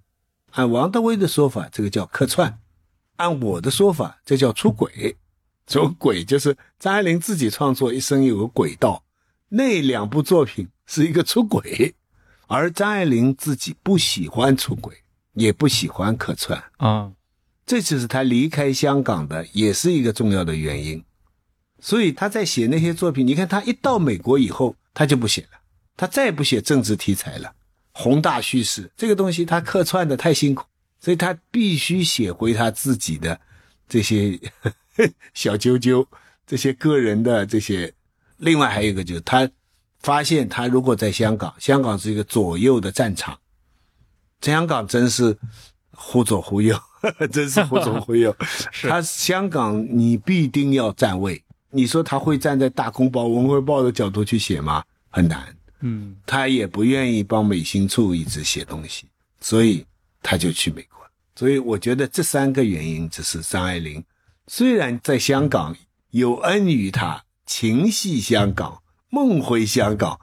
[0.53, 2.57] 按王德威的说法，这个叫客串；
[3.17, 5.15] 按我的说法，这叫出轨。
[5.67, 9.03] 出轨就是张爱玲自己创作一生有个轨道，
[9.49, 11.93] 那两部作品是一个出轨，
[12.47, 15.03] 而张爱玲自己不喜欢出轨，
[15.35, 17.11] 也不喜欢客串，啊，
[17.65, 21.03] 这就是他离开香港的也是一个重要的原因。
[21.79, 25.59] 所以他在写那些作品，你看他一到美国以后，他就不写了，
[25.95, 27.53] 他再也不写政治题材了。
[27.91, 30.65] 宏大叙事这个东西，他客串的太辛苦，
[30.99, 33.39] 所以他必须写回他自己的
[33.87, 34.39] 这些
[35.33, 36.05] 小啾啾，
[36.47, 37.93] 这些个人的这些。
[38.37, 39.49] 另外还有一个就是，他
[39.99, 43.39] 发现他如果在香港，香港是一个左右的战场，
[44.41, 45.37] 香港真是
[45.91, 46.79] 忽左忽右，
[47.31, 48.35] 真是忽左忽右。
[48.71, 51.43] 是他香港，你必定要站位。
[51.71, 54.83] 你说他会站在《大公报》《文汇报》的角度去写吗？
[55.09, 55.55] 很难。
[55.81, 59.07] 嗯他也不愿意帮美心处一直写东西，
[59.41, 59.85] 所以
[60.21, 61.11] 他就去美国了。
[61.35, 64.03] 所以我觉得这三个原因，只是张爱玲
[64.47, 65.75] 虽然在香港
[66.11, 70.17] 有恩于他，情系香港，梦回香港，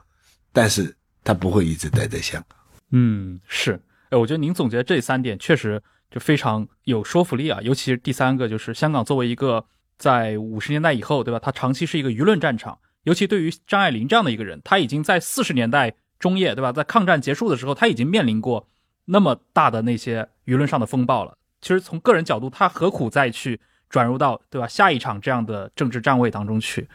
[0.52, 2.58] 但是他不会一直待在香港。
[2.92, 3.80] 嗯，是。
[4.12, 9.64] 哎，我觉得您总结这三点确实就非常有说服力啊，尤其是第三个，就是香港作为一个
[9.96, 11.40] 在五十年代以后，对吧？
[11.42, 12.78] 它长期是一个舆论战场。
[13.04, 16.70] 尤其对于张爱玲这样的一个人，她已经在四十年代中叶，对吧？
[16.70, 18.68] 在抗战结束的时候，她已经面临过
[19.06, 21.38] 那么大的那些舆论上的风暴了。
[21.62, 26.86] 其实从个人角度，她何苦再去转入到对吧下一场这样的政治站位当中去？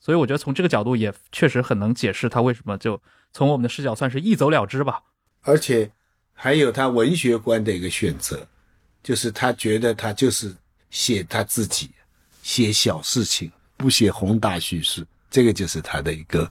[0.00, 3.00] 所以我觉得从这个角度也确实很能解释他为什么就
[3.32, 5.02] 从我们的视角算是一走了之吧。
[5.42, 5.92] 而且
[6.38, 8.46] 还有他文学观的一个选择，
[9.02, 10.54] 就是他觉得他就是
[10.90, 11.90] 写他自己，
[12.42, 15.04] 写小事情，不写宏大叙事。
[15.28, 16.48] 这个就是他的一个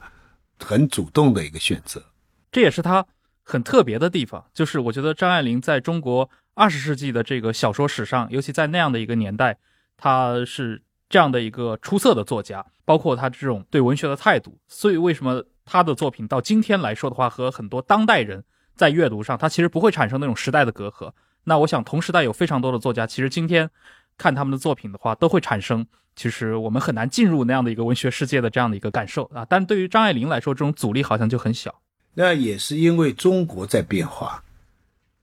[0.59, 2.03] 很主动的一个选择，
[2.51, 3.05] 这也是他
[3.43, 4.43] 很特别的地方。
[4.53, 9.57] 就是我觉得张爱玲在中国二十世纪的这个小说史上，尤其在那样的一个年代，
[9.97, 14.59] 她是这样的一个出色的作家，包括她这种对文学的态度。
[14.67, 18.43] 所以为什么她的作品到今天来说的话，和很多当代人
[18.75, 21.11] 在阅读上，它其实不会产生那种时代的隔阂。
[21.43, 23.69] 那我想同时代有非常多的作家，其实今天
[24.17, 25.85] 看他们的作品的话，都会产生。
[26.15, 31.81] 其实我们很难进入那样的一个文学世界的这样的一个感受啊，但对于张爱玲来说，这种阻力好像就很小。
[32.13, 34.41] 那也是因为中国在变化，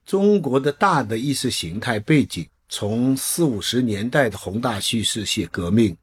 [0.04, 5.96] 中国的大的意识形态背景，从四五十年代的宏大叙事写革命，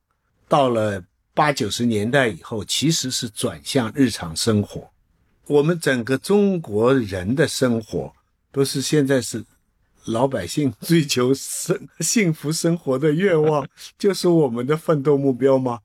[0.47, 1.03] 到了
[1.35, 4.89] 八九十年代以后，其实是转向日常生活。
[5.49, 8.13] 我们整个中国人的生活，
[8.51, 9.43] 都是现在是。
[10.05, 15.81] 老百姓 追求生幸福生活的愿望，就是我们的奋斗目标吗？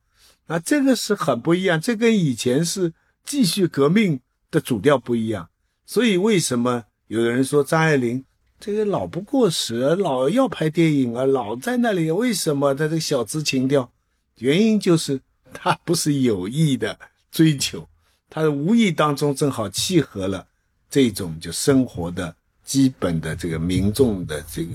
[0.47, 2.93] 啊，这个是很不一样，这跟以前是
[3.25, 5.51] 继续革命的主调不一样。
[5.85, 8.25] 所以为什么有人说张爱玲
[8.61, 12.11] 这个老不过时，老要拍电影啊，老在那里？
[12.11, 13.91] 为什么她这个小资情调？
[14.39, 15.21] 原因就是
[15.53, 16.99] 他不是有意的
[17.31, 17.87] 追求，
[18.35, 20.49] 他无意当中正好契合了
[20.91, 22.35] 这种就生活的。
[22.65, 24.73] 基本的这个民众的这个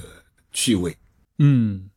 [0.51, 0.95] 趣味，
[1.39, 1.89] 嗯，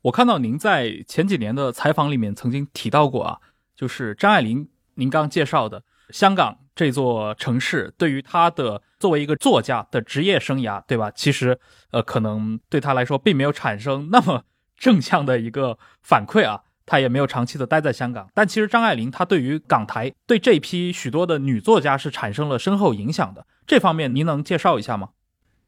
[0.00, 3.38] 我看到您在前几年的采访里面曾经提到过啊，
[3.76, 11.10] 就是张爱玲，您刚介绍的香港这座城市，对于她的作为一个作家的职业生涯，对吧？
[11.10, 14.44] 其实，呃，可能对她来说并没有产生那么
[14.78, 18.28] 正向的一个反馈啊，她也没有长期的待在香港。
[18.34, 25.10] 但其实张爱玲她对于港台对这批许多的女作家是产生了深厚影响的，这方面您能介绍一下吗？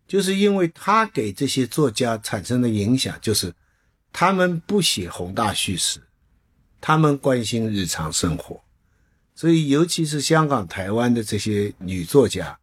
[0.06, 3.52] 就是因为他给这些作家产生的影响，就是
[4.12, 5.98] 他们不写宏大叙事，
[6.80, 8.60] 他们关心日常生活，
[9.34, 12.56] 所以尤其是香港、台湾的这些女作家，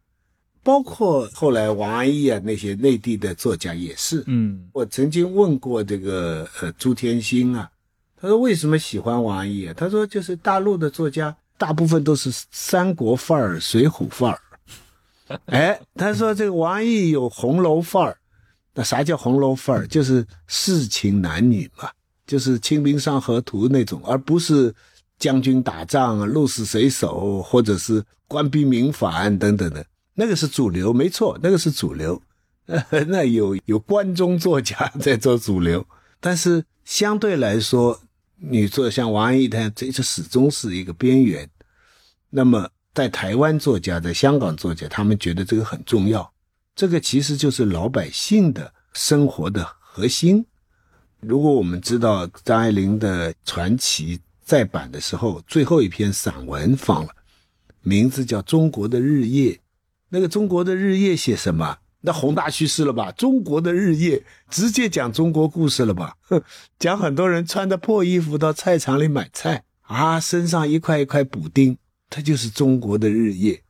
[0.62, 4.24] 包括后来王安忆啊那些内地的作家也是。
[4.26, 7.70] 嗯，我曾经问过这个呃朱天心啊，
[8.24, 9.70] 他说为什么喜欢王安忆？
[9.76, 14.40] 他说就是大陆的作家大部分都是三国范儿、水浒范儿。
[15.44, 18.16] 哎，他说这个王安忆有红楼范儿，
[18.72, 19.86] 那啥叫红楼范儿？
[19.86, 21.90] 就是世情男女嘛，
[22.26, 24.74] 就是《清明上河图》那种，而不是
[25.18, 29.84] 将军打仗鹿死谁手，或者是官逼民反等等的，
[30.14, 32.22] 那个是主流，没错，那个是主流。
[33.08, 35.86] 那有有关中作家在做主流，
[36.20, 38.00] 但是相对来说，
[38.50, 41.48] 女作像王安忆，她这这始终是一个边缘。
[42.30, 42.68] 那么。
[42.94, 46.32] 在台湾作家，在香港作家，他们觉得这个很重要，
[46.76, 50.46] 这个其实就是老百姓的生活的核心。
[51.18, 57.10] 如果我们知道张爱玲的传奇再版的时候，最后一篇散文放了，
[57.80, 59.54] 名字叫《中国的日夜》。
[60.10, 61.78] 那个《中国的日夜》写什么？
[62.06, 63.10] 那宏大叙事了吧？
[63.12, 66.14] 中国的日夜直接讲中国故事了吧？
[66.78, 71.78] 讲很多人穿着破衣服到菜场里买菜啊，身上一块一块补丁，
[72.10, 73.62] 它就是中国的日夜。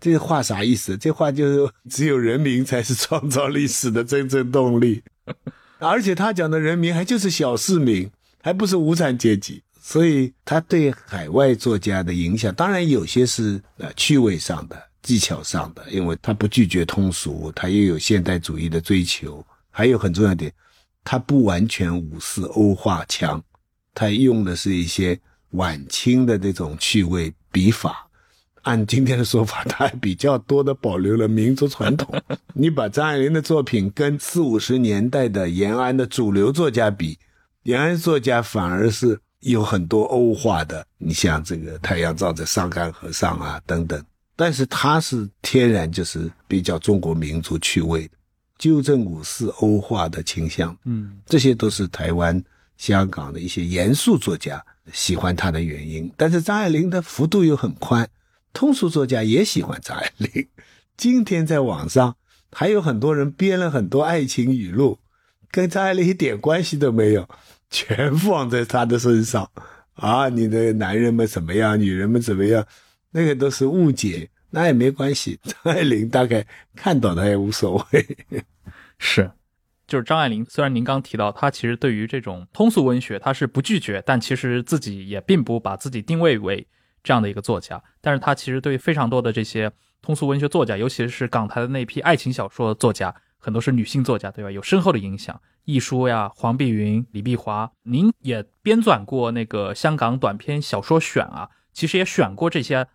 [0.00, 0.96] 这话啥意思？
[0.96, 5.02] 这话就是只有人民才是创造历史的真正动力，
[5.80, 8.08] 而且他讲的人民还就是小市民，
[8.40, 9.64] 还不是无产阶级。
[9.80, 14.87] 所以他对海外作家的影响，当然有些是呃趣味上的。
[15.08, 20.52] 技巧上的，因为他不拒绝通俗，他又有现代主义的追求，还有很重要点，
[21.02, 23.42] 他不完全五四欧化腔，
[23.94, 25.18] 他用的是一些
[25.52, 28.06] 晚清的这种趣味笔法。
[28.64, 32.14] 按今天的说法，他还比较多的保留了民族传统。
[32.52, 37.18] 你把张爱玲的作品跟四五十年代的延安的主流作家比，
[37.62, 40.84] 延安作家反而是有很多欧化的。
[40.98, 44.04] 你像这个太阳照在桑干河上啊，等等。
[44.38, 48.14] 但是他是天然就是比较中国民族趣味的，
[48.56, 52.40] 纠正五四欧化的倾向，嗯，这些都是台湾、
[52.76, 56.08] 香港的一些严肃作家喜欢他的原因。
[56.16, 58.08] 但是张爱玲的幅度又很宽，
[58.52, 60.46] 通俗作家也喜欢张爱玲。
[60.96, 62.14] 今天在网上
[62.52, 65.00] 还有很多人编了很多爱情语录，
[65.50, 67.28] 跟张爱玲一点关系都没有，
[67.70, 69.50] 全放在她的身上
[69.94, 70.28] 啊！
[70.28, 72.64] 你的男人们怎么样，女人们怎么样？
[73.10, 75.38] 那个都是误解，那也没关系。
[75.42, 78.16] 张爱玲大概看到的也无所谓。
[78.98, 79.30] 是，
[79.86, 80.44] 就是张爱玲。
[80.48, 86.66] 虽然您刚提到她其实对于这种通俗文学她是不拒绝，但其实自己也并不把自己定位为
[87.02, 87.82] 这样的一个作家。
[88.00, 89.70] 但是她其实对非常多的这些
[90.02, 94.50] 通俗文学作家，尤其是港台的那批爱情小说作家，很多是女性作家，对吧？
[94.50, 95.40] 有深厚的影响。
[95.64, 102.86] 亦舒呀、黄碧云、李碧华，您也编纂过那个香港短篇小说选啊，其实也选过这些。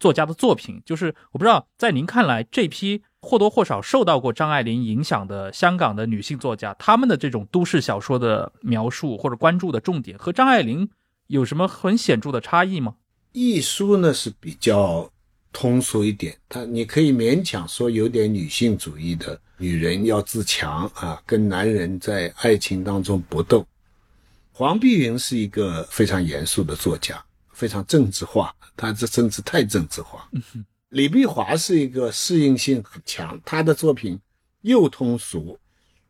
[0.00, 10.88] 作家的作品，就是我不知道，在您看来，这批或多或少受到过张爱玲影响的香港的女性作家，他们的这种都市小说的描述或者关注的重点，和张爱玲
[11.26, 12.94] 有什么很显著的差异吗？
[13.32, 15.08] 艺书呢是比较
[15.52, 23.66] 通俗一点，它你可以勉强说有点女性主义的，女人要自强啊，跟男人在爱情当中搏斗。
[24.52, 27.22] 黄碧云是一个非常严肃的作家。
[27.60, 30.26] 非常政治化，他这政治太政治化。
[30.88, 34.18] 李碧华是一个适应性很强，他的作品
[34.62, 35.58] 又通俗，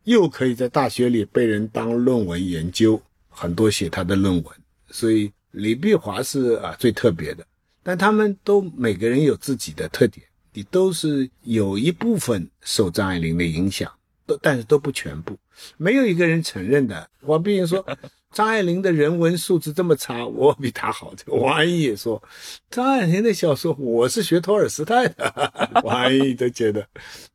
[0.05, 4.45] 又可以在大学里被人当论文研究，很多写他的论文。
[4.91, 7.45] 所以李碧华是啊最特别的，
[7.83, 13.91] 但他们都每个人有自己的特点，你都是有一部分受张爱玲的影响，
[14.25, 15.37] 都但是都不全部，
[15.75, 17.09] 没有一个人承认的。
[17.27, 17.85] 黄碧云说。
[18.31, 21.13] 张爱玲的人文素质这么差， 我比她好。
[21.27, 22.21] 王安忆也说，
[22.69, 25.51] 张爱玲的小说我是学托尔斯泰的，
[25.83, 26.87] 王安忆都觉得，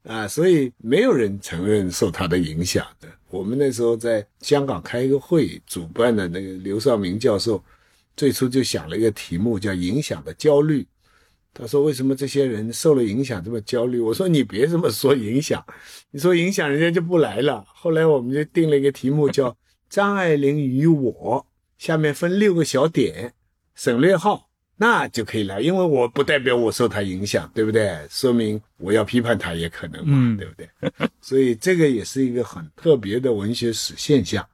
[0.05, 3.09] 啊，所以没有人承认受她的影响的。
[3.29, 7.63] 我们那时候在香港开一个会，主办的那个刘少明教授，
[8.17, 10.87] 最初就想了一个题目叫“影响的焦虑”。
[11.53, 15.63] 他说：“为什么这些人受了影响这么焦虑？”我说：“你别这么说影响，
[16.11, 19.55] 你说影响人家就不来了。”后来我们就定了一个题目叫。
[19.89, 21.47] 张爱玲与我，
[21.79, 23.33] 下面分六个小点，
[23.75, 25.63] 省略号，那就可以了。
[25.63, 28.07] 因为我不代表我受她影响，对不对？
[28.11, 30.69] 说明我要批判她也可能嘛，对不对？
[31.23, 34.47] 所以这个也是一个很特别的文学史现象。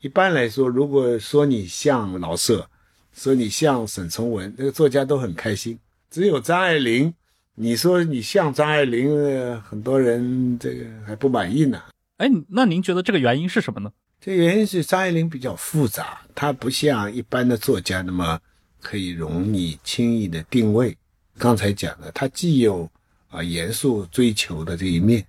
[0.00, 2.68] 一般来说，如果说你像老舍，
[3.12, 5.78] 说你像沈从文，那个作家都很开心。
[6.10, 7.14] 只有张爱玲，
[7.54, 11.80] 你说你像张爱玲，很多人这个还不满意呢。
[12.16, 13.92] 哎，那您觉得这个原因是什么呢？
[14.24, 18.38] 这原因是张爱玲比较复杂，她不像一般的作家那么
[18.80, 20.96] 可以容易轻易的定位。
[21.38, 22.88] 刚才讲的，她既有
[23.30, 25.26] 啊严肃追求的这一面，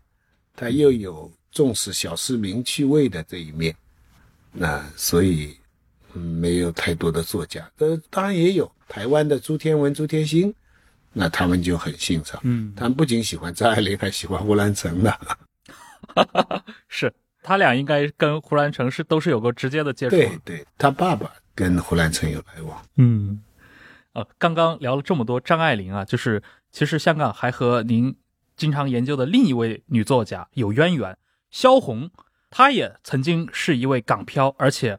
[0.56, 3.76] 她又有重视小市民趣味的这一面。
[4.52, 5.58] 那所以
[6.14, 10.54] 没有太多的作家，呃，当然也有台湾的朱天文、朱天心，
[11.12, 12.40] 那他们就很欣赏。
[12.44, 15.12] 嗯，他们不仅喜欢张爱玲，还喜欢胡兰成呢。
[16.88, 17.12] 是。
[17.44, 20.16] 他俩应该跟胡兰成是都是有过直接的接触。
[20.16, 22.82] 对，对他爸爸跟胡兰成有来往。
[22.98, 23.42] 嗯，
[24.14, 26.42] 呃，刚刚聊了这么多张爱玲啊，就是
[26.72, 28.16] 其实香港还和您
[28.56, 31.18] 经常研究的另一位女作家有渊源，
[31.52, 32.10] 萧红，
[32.50, 34.98] 她也曾经是一位港漂，而且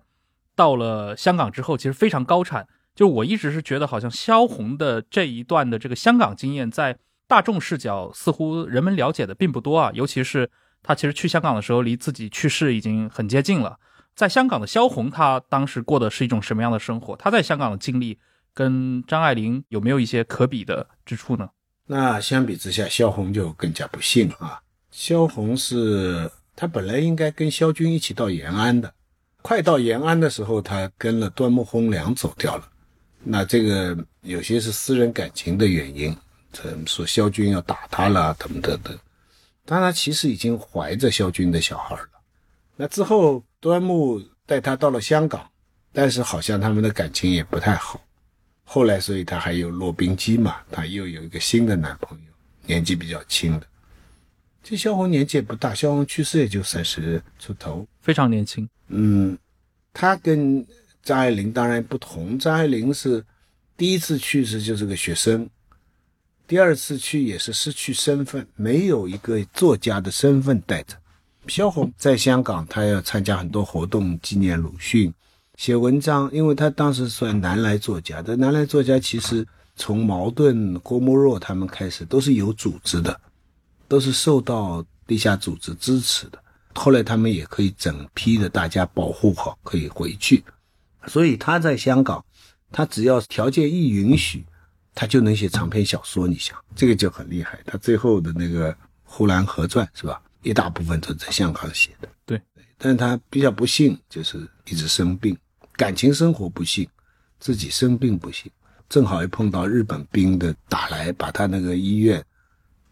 [0.55, 2.69] 到了香港之后，其实非常高产。
[2.95, 10.49] 就我一直是觉得，好像萧红的这一段的这个香港经验，在大众视角似乎人们了解的并不多啊，尤其是
[10.85, 13.77] 他其实去香港的时候，离自己去世已经很接近了。
[14.15, 17.17] 在香港的萧红，他当时过的是一种什么样的生活？
[17.17, 18.17] 他在香港的经历
[18.53, 21.49] 跟张爱玲有没有一些可比的之处呢？
[21.87, 24.61] 那相比之下，萧红就更加不幸啊。
[24.91, 28.95] 萧红是他本来应该跟萧军一起到延安的，
[29.43, 32.69] 快到延安的时候，他跟了端木蕻良走掉了。
[33.25, 36.17] 那这个有些是私人感情的原因，
[36.53, 38.97] 怎么说萧军要打他了，等等等。
[39.65, 42.09] 但他其实已经怀着萧军的小孩了。
[42.77, 45.49] 那之后，端木带他到了香港，
[45.93, 48.01] 但是好像他们的感情也不太好。
[48.65, 52.33] 后来，所以他还有骆宾基嘛，他又有一个新的男朋友，
[52.67, 53.67] 年纪比较轻的。
[54.63, 58.67] 这萧红年纪也不大，萧红去世也就三十出头，非常年轻。
[58.89, 59.39] 嗯，
[59.93, 60.67] 他跟
[61.03, 63.23] 张爱玲当然不同，张爱玲是
[63.77, 65.49] 第一次去世就是个学生，
[66.47, 70.95] 第二次去也是失去身份，没有一个作家的身份带着。
[71.47, 75.13] 萧红在香港，他要参加很多活动，纪念鲁迅，
[75.57, 76.31] 写文章。
[76.33, 83.19] 因为他当时算南来作家，的南来作家其实从茅盾、郭沫若他们开始都是有组织的，
[83.89, 86.39] 都是受到地下组织支持的。
[86.75, 90.45] 后来他们也可以整批的大家保护好，可以回去。
[91.07, 92.25] 所以他在香港，
[92.73, 94.45] 他只要条件一允许，
[94.95, 96.29] 他就能写长篇小说。
[96.29, 97.59] 你想，这个就很厉害。
[97.67, 98.73] 他最后的那个
[99.03, 100.21] 《呼兰河传》是吧？
[100.43, 102.39] 一大部分都在香港写的，对，
[102.77, 105.35] 但是他比较不幸，就是一直生病，
[105.73, 106.87] 感情生活不幸，
[107.41, 108.53] 自己生病不幸，
[108.91, 112.23] 正好又碰到日本兵的打来，把他那个医院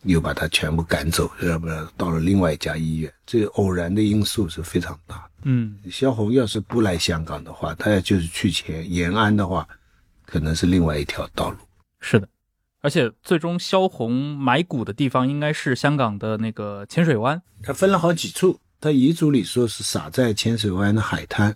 [0.05, 5.29] 又把他全部赶走，要不然到了另外一家医院，这个偶然的因素是非常大。
[5.43, 9.69] 嗯，萧红要是不来香港的话，他要就是去前延安的话，
[10.25, 11.59] 可能是另外一条道路。
[12.03, 12.29] 是的。
[12.83, 18.59] 而且最终萧红埋骨的地方应该是香港的那个浅水湾，他分了好几处。
[18.81, 21.55] 他遗嘱里说是撒在浅水湾的海滩，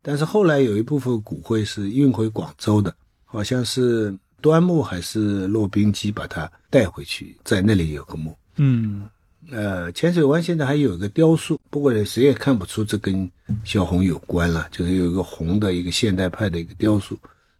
[0.00, 2.94] 但是后来有一部分骨灰是运回广州的，
[3.24, 8.38] 好像是端木还是骆宾基把它带回去，在那里有个墓。
[8.58, 9.10] 嗯，
[9.50, 13.28] 呃，浅水湾现在还有一个雕塑，不过谁也看不出这跟
[13.64, 17.18] 萧红有关了，就是有一个红的一个现代派的一个雕塑，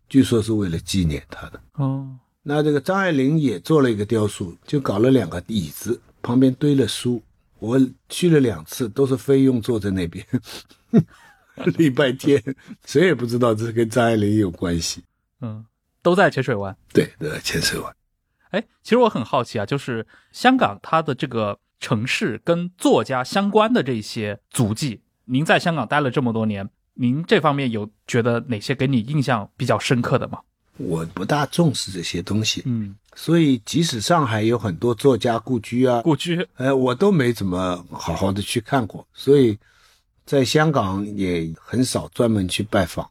[0.09, 1.61] 据说是为了纪念他的。
[1.73, 2.09] 哦。
[2.49, 7.23] 那这个张爱玲也做了一个雕塑，就搞了两个椅子，旁边堆了书。
[7.59, 7.79] 我
[8.09, 10.25] 去了两次，都是菲佣坐在那边。
[11.77, 12.43] 礼拜天，
[12.87, 15.05] 谁也不知道这跟张爱玲有关系。
[15.43, 15.63] 嗯，
[16.03, 16.75] 都在浅水湾。
[16.91, 17.95] 对，都在浅水湾。
[18.53, 30.41] 哎，其实我很好奇啊，就是香港它的这个城市跟作家相关的这些足迹，您在香港待了这么多年，您这方面有觉得哪些给你印象比较深刻的吗？
[30.79, 39.59] 我不大重视这些东西，嗯，所以即使上海有很多作家故居啊，故居，呃，我都没怎么好好的去看过，所以
[40.25, 43.09] 在香港也很少专门去拜访。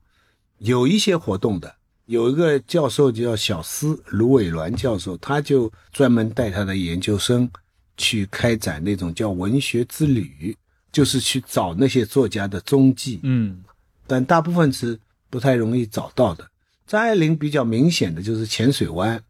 [0.59, 7.49] 有一些活动的，有一个教授叫小斯卢伟銮教授，他就专门带他的研究生
[7.97, 10.55] 去开展那种叫文学之旅，
[10.91, 13.61] 就是去找那些作家的踪迹，嗯，
[14.07, 14.97] 但大部分是
[15.29, 16.49] 不太容易找到的。
[16.87, 19.21] 张爱玲比较明显的就是浅水湾，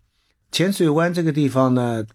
[0.52, 2.06] 浅水湾这个地方呢，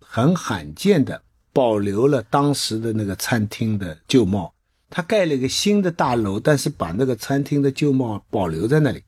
[0.00, 1.20] 很罕见的
[1.52, 4.54] 保留了当时的那个餐厅的旧貌。
[4.88, 9.02] 他盖了一个新的大楼，但是把那个餐厅的旧貌保留在那里。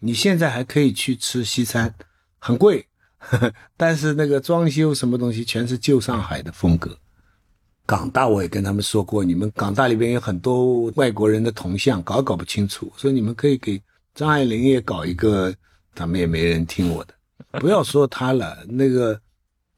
[0.00, 1.94] 你现在还可以去吃西餐，
[2.38, 6.98] 很贵，呵 呵但是那个装修什么东西全是旧上海的风格。
[7.86, 13.80] 港大我也跟他们说过，你们港大里边有很多外国人的铜像，搞搞不清楚，所以你们可以给。
[14.14, 15.54] 张爱玲也搞一个，
[15.94, 17.14] 他们也没人听我的。
[17.60, 19.20] 不要说他了， 那个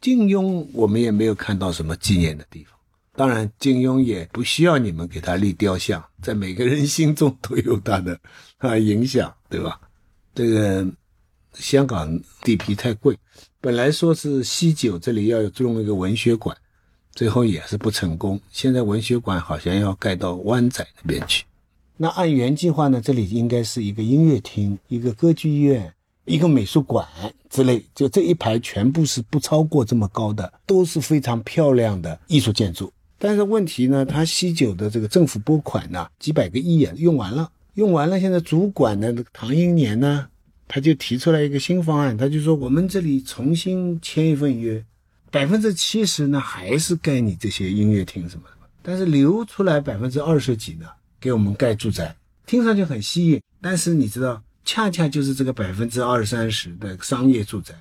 [0.01, 2.79] 金庸，我们也没有看到什么纪念的地方。
[3.17, 8.19] 当然，金庸也不需要你们给他立雕像，在每个人心中都有他的
[8.59, 9.81] 啊影响，对吧？
[10.35, 10.85] 这个
[11.53, 13.17] 香港地皮太贵，
[13.61, 16.57] 本来说是西九这里要有种一个文学馆，
[17.13, 18.41] 最后也是不成功。
[18.51, 21.45] 现在文学馆好像要盖到湾仔那边去。
[21.97, 23.01] 那按原计划呢？
[23.01, 27.07] 这里应该是一个音乐厅、一个歌剧院、一个美术馆
[27.49, 32.93] 之类，就这一排全部是不超过这么高的，都是非常漂亮的艺术建筑。
[33.17, 38.19] 但是问题呢，他西九的这个政府拨款呢，几百个亿啊，用完了，用完了。
[38.19, 40.27] 现在主管的唐英年呢，
[40.67, 44.85] 他就提出来一个新方案，他就说我们这里重新签一份约，
[45.31, 50.87] 百分之七十呢还是盖你这些音乐厅什么的，但是留出来百分之二十几呢。
[51.25, 52.15] 给我们盖住宅，
[52.45, 57.75] 听上去很吸引，但是你知道，恰恰就是这个百分之二三十的商业住宅，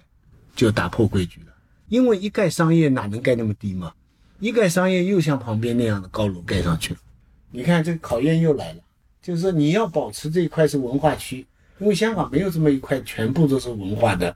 [0.56, 1.48] 就打破规矩了。
[1.90, 3.92] 因为一盖商业哪能盖那么低嘛？
[4.40, 7.00] 一盖商业又像旁边那样的高楼盖上去了。
[7.52, 8.80] 你看这个考验又来了，
[9.22, 11.46] 就是说你要保持这一块是文化区，
[11.80, 14.34] 因为香港没有这么一块全部都是文化的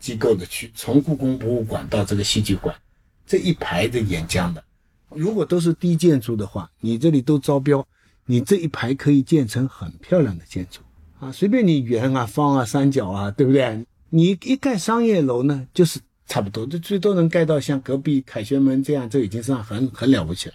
[0.00, 2.74] 机构的区，从故宫博物馆到这个戏剧馆，
[3.24, 4.64] 这一排的沿江的，
[5.10, 7.86] 如果都是低建筑的话，你这里都招标，
[8.30, 10.80] 你这一排可以建成很漂亮的建筑
[11.18, 13.86] 啊，随便你圆啊、方啊、三角啊，对不对？
[14.10, 20.54] 你一盖商业楼呢，就是差不多，就最多能盖到像隔壁凯旋门这样，这已经算很很了不起了。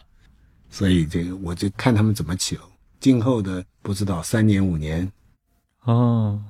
[0.69, 2.61] 所以这个我就看他们怎么起楼，
[2.99, 5.11] 今后的不知道三年五年。
[5.83, 6.41] 哦，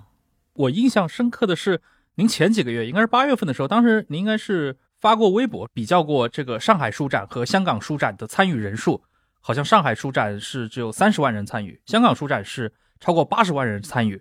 [0.53, 1.82] 我印象深刻的是，
[2.15, 9.01] 您前几个月应该是八月份的时候，当时您应该是发过微博，比较过这个上海书展和香港书展的参与人数，
[9.45, 12.71] 好像上海书展是只有三十万人参与，香港书展是
[13.01, 14.19] 超过八十万人参与。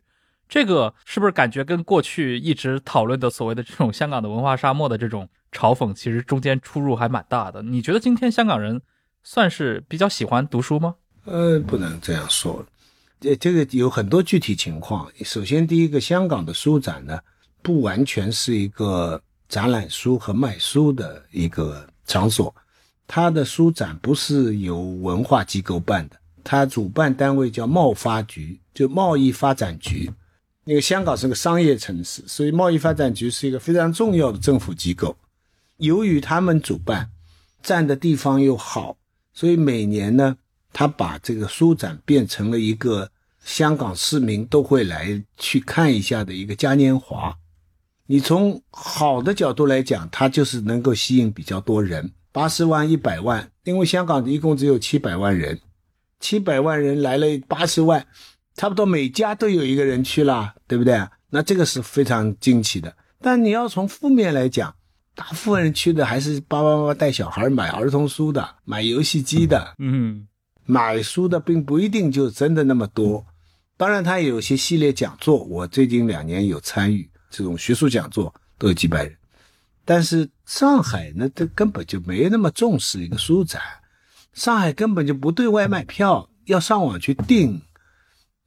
[0.49, 7.63] 这个是不是感觉跟过去一直讨论的所谓的这种香港的文化沙漠的这种嘲讽，其实中间出入还蛮大的？
[7.63, 8.83] 你觉得今天香港人？
[9.25, 10.97] 算是比较喜欢读书吗？
[11.27, 12.67] 呃，不能这样说，
[13.21, 15.09] 这这个有很多具体情况。
[15.25, 17.21] 首先，第一个，香港的书展呢，
[17.63, 22.53] 不完全是一个展览书和卖书的一个场所，
[23.15, 30.11] 它的书展不是由文化机构办的，它主办单位叫贸发局，就贸易发展局。
[30.65, 35.15] 那个香港是个商业城市，所以贸易发展局是一个非常重要的政府机构。
[35.77, 37.11] 由于他们主办，
[37.63, 38.97] 占的地方又好。
[39.35, 40.39] 所以每年呢，
[40.73, 43.11] 他把这个书展变成了一个
[43.45, 47.37] 香港市民都会来去看一下的一个嘉年华。
[48.07, 55.61] 你从好的角度来讲，它就是能够吸引比较多人，八十万、一百万，因为香港一共只有七百万人，
[56.19, 58.05] 七百万人来了八十万，
[58.57, 61.01] 差不多每家都有一个人去了，对不对？
[61.31, 62.97] 那这个是非常惊奇的。
[63.21, 64.75] 但你要从负面来讲。
[65.15, 70.27] 大部分人去的还是爸爸妈妈带小孩买儿童书的，买游戏机的，嗯，
[70.65, 73.23] 买书的并不一定就真的那么多。
[73.77, 79.15] 当然，他有些系列讲座，我最近两年有参与这种学术讲座，都有几百人。
[79.85, 83.61] 但是上海呢，它根本就没那么重视一个书展，
[84.33, 87.63] 上海根本就不对外卖票，要上网去订。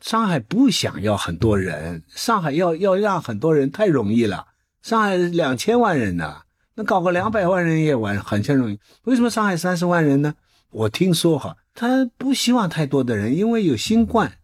[0.02, 4.46] 上海不想要很多人，上海要要让很多人太容易了。
[4.82, 6.42] 上海两千万人呢。
[6.78, 10.36] 那搞个两百万人也完很像容易，为什么上海三十万人呢？
[10.72, 14.40] 我听说哈，他不希望太多的人，因为有新冠，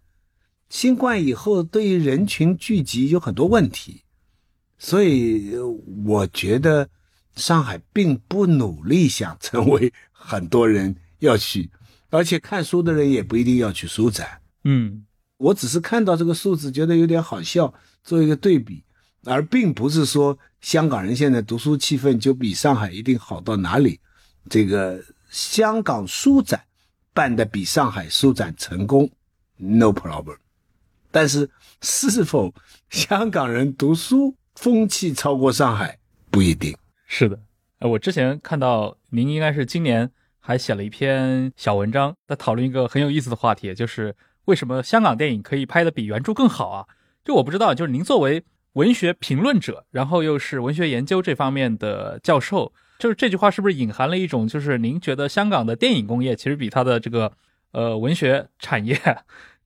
[0.69, 4.03] 新冠以后对于人群聚集有很多问题，
[4.83, 5.55] 所以
[6.03, 6.89] 我觉得
[7.35, 11.69] 上海并不努力想成为很多人要去，
[12.09, 14.41] 而且看书的人也不一定要去书展。
[14.63, 15.05] 嗯，
[15.37, 17.71] 我只是看到这个数字，觉得有点好笑，
[18.03, 18.83] 做一个对比。
[19.23, 23.99] 而并不是说香港人现在读书气氛就比上海一定好到哪里。
[24.49, 26.59] 这个香港书展
[27.13, 29.07] 办的比上海书展成功
[29.57, 30.37] ，no problem。
[31.11, 31.47] 但是
[31.83, 32.51] 是否
[32.89, 35.97] 香港人读书风气超过上海
[36.29, 36.75] 不一定。
[37.05, 37.39] 是的，
[37.79, 46.87] 呃，我之前看到您应该是今年还写了一篇小文章，在讨论一个很有意思的话题，就是为什么香港电影可以拍的比原著更好啊？
[47.23, 48.43] 就我不知道，就是您作为。
[48.75, 57.33] 文学评论者，然后又是文学研究这方面的教授，就是这句话是不是隐含了一种，就是您觉得香港的电影工业其实比它的这个
[57.73, 58.97] 呃文学产业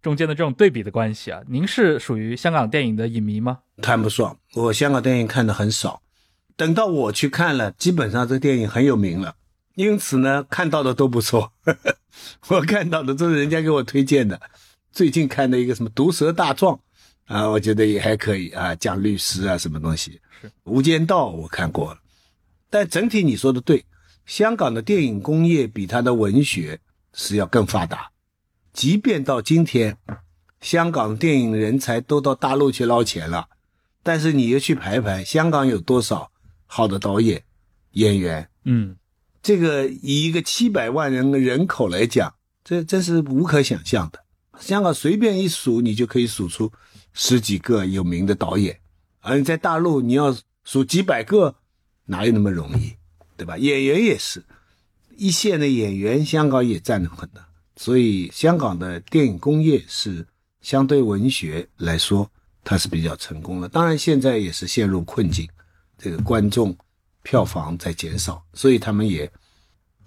[0.05, 1.41] 中间的这种对比的关系啊？
[1.47, 3.57] 您是属于香港电影的影迷吗？
[3.81, 5.99] 谈不上，我香港电影看的很少，
[6.55, 9.33] 等到我去看了，基本上这电影很有名了，
[9.73, 11.51] 因此呢，看到的都不错，
[12.49, 14.39] 我看到的都是人家给我推荐的，
[14.91, 16.75] 最近看的一个什么《毒舌大壮》。
[17.25, 20.21] 啊，我觉得也还可以啊，讲律师啊，什么东西？
[20.39, 21.97] 是《无间道》，我看过了。
[22.69, 23.83] 但整体你说的对，
[24.27, 26.79] 香港的电影工业比它的文学
[27.13, 28.11] 是要更发达。
[28.75, 29.97] 即便到今天，
[30.59, 33.47] 香港电影人才都到大陆去捞钱了，
[34.03, 36.29] 但是你又去排排，香港有多少
[36.65, 37.41] 好的导演、
[37.91, 38.49] 演员？
[38.65, 38.97] 嗯，
[39.41, 44.19] 这个以一个七百万人的人口来讲，这真是无可想象的。
[44.59, 46.69] 香港随便一数，你就可以数出。
[47.13, 48.77] 十几个有名的导演，
[49.21, 51.55] 而你在大陆你要数几百个，
[52.07, 52.91] 哪有那么容易，
[53.37, 53.57] 对吧？
[53.57, 54.43] 演员也是，
[55.15, 57.44] 一线的演员，香港也占了很大。
[57.75, 60.25] 所以香港的电影工业是
[60.61, 62.29] 相对文学来说，
[62.63, 63.69] 它是比较成功的。
[63.69, 65.47] 当然现在也是陷入困境，
[65.97, 66.75] 这个观众
[67.21, 69.31] 票房在减少，所以他们也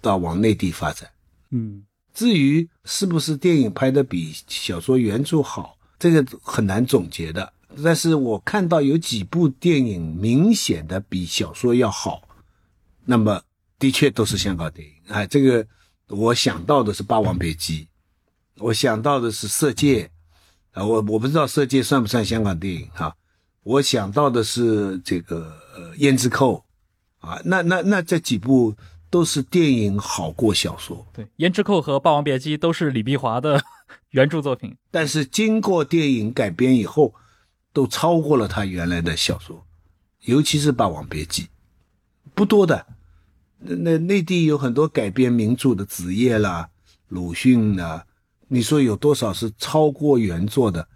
[0.01, 1.09] 到往内地发展。
[1.51, 5.77] 嗯，至于是不是电影拍的比小说原著好？
[5.97, 7.51] 这个很难总结的，
[7.83, 12.21] 但是我看到有几部电影明显的比小说要好，
[13.03, 13.41] 那么
[13.77, 14.93] 的确都是香港电影。
[15.07, 15.65] 哎，这个
[16.09, 17.87] 我想到的是《霸王别姬》，
[18.63, 20.11] 我想到的是《色戒》，
[20.79, 23.15] 啊，我我不知道《色戒》算不算香港电影哈。
[23.63, 25.55] 我想到的是这个
[25.97, 26.65] 《胭脂扣》，
[27.27, 28.75] 啊，那那那这几部
[29.09, 31.05] 都是电影好过小说。
[31.13, 33.61] 对，《胭脂扣》和《霸王别姬》都是李碧华的
[34.09, 37.13] 原著作品，但是经过电影改编以后，
[37.71, 39.63] 都超过了他原来的小说，
[40.21, 41.43] 尤其是《霸王别姬》，
[42.33, 42.87] 不多的。
[43.59, 46.69] 那那内地有很多改编名著的，子夜啦、
[47.07, 48.05] 鲁迅啦，
[48.47, 50.87] 你说有多少是超过原作的？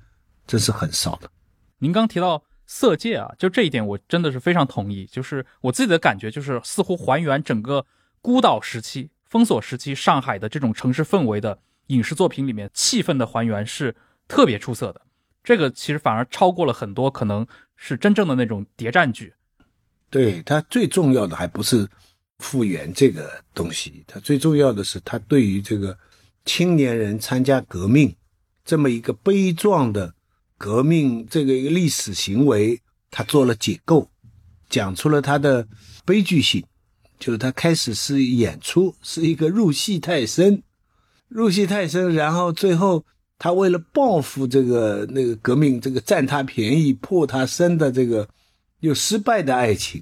[0.48, 1.30] 这是很少的。
[1.78, 2.44] 您刚提到。
[2.66, 5.06] 色戒啊，就这一点我真的是非常同意。
[5.12, 7.86] 就是我自己的感觉，就是似乎还原整个
[8.22, 13.94] 孤岛时期、封锁时期上海的这种城市氛围的影视作品里面，气氛的还原是
[14.30, 15.02] 特别出色的。
[15.44, 17.46] 这个其实反而超过了很多可能
[17.76, 19.34] 是真正的那种谍战剧。
[20.10, 21.88] 对它最重要的还不是
[22.40, 25.98] 复原这个东西，它最重要的是它对于这个
[26.46, 28.16] 青年人参加革命
[28.66, 30.14] 这么一个悲壮的。
[30.56, 32.80] 革命这个一个历史行为，
[33.12, 34.10] 他做了解构，
[34.70, 35.68] 讲出了他的
[36.06, 36.64] 悲剧性，
[37.20, 40.64] 就是他开始是演出，是一个入戏太深，
[41.28, 43.04] 入戏太深，然后最后
[43.38, 48.30] 他为了报复这个那个革命，这个占他便宜、破他身的这个
[48.80, 50.02] 又失败的爱情，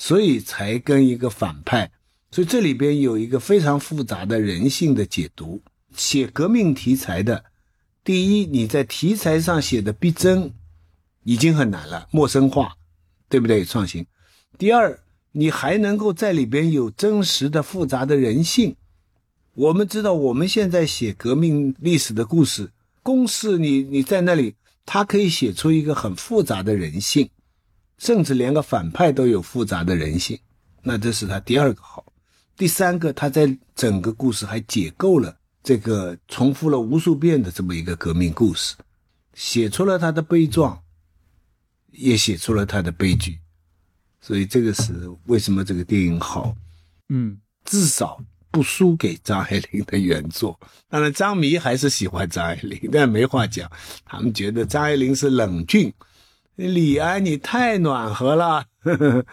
[0.00, 1.92] 所以才跟一个反派，
[2.30, 5.60] 所以这里边有一个非常复杂的人性的解读，
[5.94, 7.44] 写革命题材的。
[8.02, 10.54] 第一，你在题材上写的逼真，
[11.24, 12.72] 已经很难了，陌生化，
[13.28, 13.62] 对不对？
[13.62, 14.06] 创新。
[14.56, 14.98] 第二，
[15.32, 18.74] 你还能够在里边有真实的复杂的人性。
[19.52, 22.70] 我们知道，我们现在写革命历史的故事，
[23.02, 24.54] 公式你你在那里，
[24.86, 27.28] 它可以写出一个很复杂的人性，
[28.00, 30.36] 甚至连个反派都有复杂的人性。
[30.82, 32.04] 那这是他第二个好。
[32.56, 35.36] 第三个，他在整个故事还解构了。
[35.62, 38.74] 这个重复了无数遍的这么一个革命故事，
[39.34, 40.82] 写出了他的悲壮，
[41.92, 43.38] 也写出了他的悲剧，
[44.22, 46.56] 所以这个是为什么这个电影好。
[47.10, 50.58] 嗯，至少不输给张爱玲的原作。
[50.88, 53.70] 当然，张迷还是喜欢张爱玲，但没话讲，
[54.06, 55.92] 他们觉得张爱玲是冷峻，
[56.68, 58.64] 李安你太暖和了。
[58.84, 59.24] 呵呵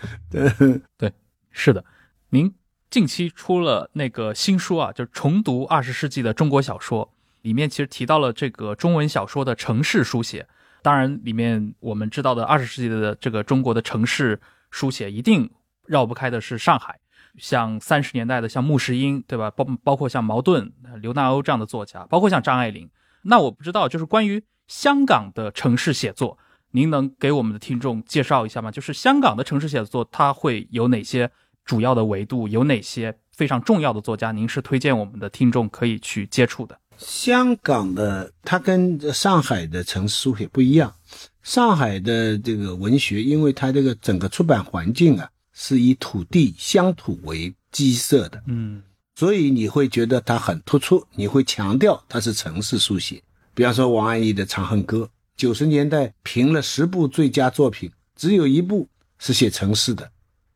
[0.97, 1.11] 对，
[1.51, 1.83] 是的，
[2.29, 2.53] 您。
[2.89, 10.47] 近期出了那个新书啊，就重读二十世纪的中国小说，里面其实提到了这个中文小说的城市书写。
[10.81, 14.39] 当然，里面我们知道的二十世纪的这个中国的城市
[14.71, 15.51] 书写，一定
[15.85, 16.97] 绕不开的是上海。
[17.37, 19.51] 像三十年代的像穆世英，对吧？
[19.51, 20.71] 包包括像茅盾、
[21.01, 22.89] 刘纳欧这样的作家，包括像张爱玲。
[23.23, 26.37] 那我不知道，就是关于香港的城市写作，
[26.71, 28.71] 您能给我们的听众介绍一下吗？
[28.71, 31.29] 就是香港的城市写作，它会有哪些？
[31.65, 34.31] 主要的维度有哪些非常重要的作家？
[34.31, 36.79] 您是推荐我们的听众可以去接触的？
[36.97, 40.95] 香港的它跟上海的城市书写不一样。
[41.43, 48.81] 上海的这个文学，因为它这个整个出版环境啊，是以土地乡土为基色的，嗯，
[49.15, 53.21] 所以你会觉得它很突出，你会强调它是城市书写。
[53.53, 54.99] 比方说王安忆的《长恨歌》，
[55.37, 60.11] 九十年代评了十部最佳作品，只有一部是写城市的。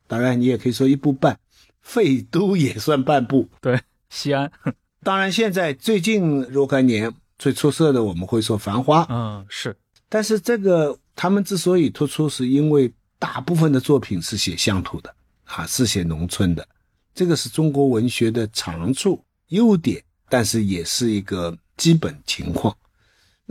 [0.07, 1.39] 当然，你也可以说一部半，
[1.81, 3.47] 废都也算半部。
[3.61, 3.79] 对，
[4.09, 4.51] 西安。
[5.03, 9.03] 当然，现在最近若干年最出色的，我们会说《繁花》。
[9.09, 9.77] 嗯，是。
[10.09, 15.15] 但是这个他们之所以突出，是因为大部分的作品是写乡土的，
[15.45, 16.67] 啊，是写农村的。
[17.13, 22.75] 这个是中国文学的长处、优点，但是也是一个基本情况。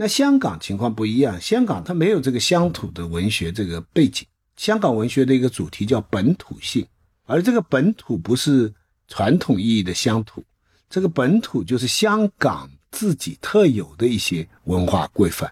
[0.01, 4.25] 那香港情况不一样，香港它没有这个乡土的文学这个背景。
[4.57, 6.83] 香港文学的一个主题叫本土性，
[7.27, 8.73] 而这个本土不是
[9.07, 10.43] 传统意义的乡土，
[10.89, 15.51] 这个本土就是香港自己特有的一些文化规范，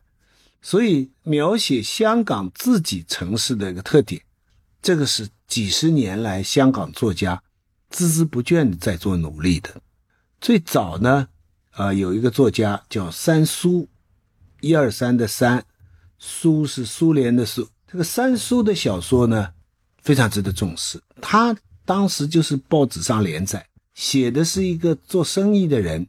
[0.64, 4.20] 所以描写香港自己城市的一个特点，
[4.82, 7.40] 这个是几十年来香港作家
[7.92, 9.80] 孜孜不倦的在做努力的。
[10.42, 11.28] 最早呢，
[11.70, 13.88] 啊，有一个作家叫三苏，
[14.62, 15.66] 一二三的三，
[16.18, 17.68] 苏是苏联的苏。
[17.88, 19.54] 这个三苏的小说呢，
[20.02, 21.02] 非常值得重视。
[21.22, 21.56] 他
[21.86, 26.08] 当时就是报纸上连载，写的是一个做生意的人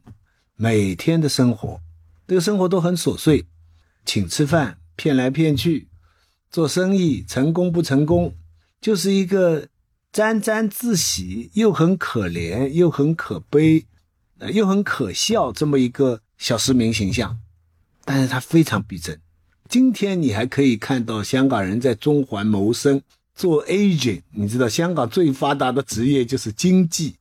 [0.55, 1.81] 每天的生活，
[2.27, 3.45] 这个生活都很琐碎，
[4.05, 5.87] 请吃饭，骗来骗去，
[6.51, 8.35] 做生意成功不成功，
[8.79, 9.67] 就是一个
[10.11, 13.85] 沾沾自喜，又很可怜，又很可悲，
[14.37, 17.39] 呃，又很可笑这么一个小市民形象，
[18.05, 19.19] 但是他非常逼真。
[19.69, 23.01] 今天你还可以看到香港人在中环谋生，
[23.35, 27.15] 做 agent，你知道香港最发达的职业就是经济，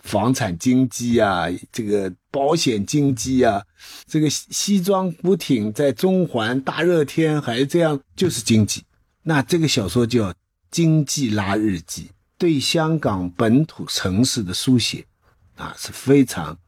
[0.00, 3.62] 房产经济啊，这个保险经济啊，
[4.06, 8.82] 这个西装不停在中环大热天还这样，就是经济。
[9.22, 10.30] 那这个小说叫
[10.70, 12.02] 《经济拉日记》，
[12.36, 15.06] 对香港本土城市的书写
[15.56, 16.58] 啊是非常，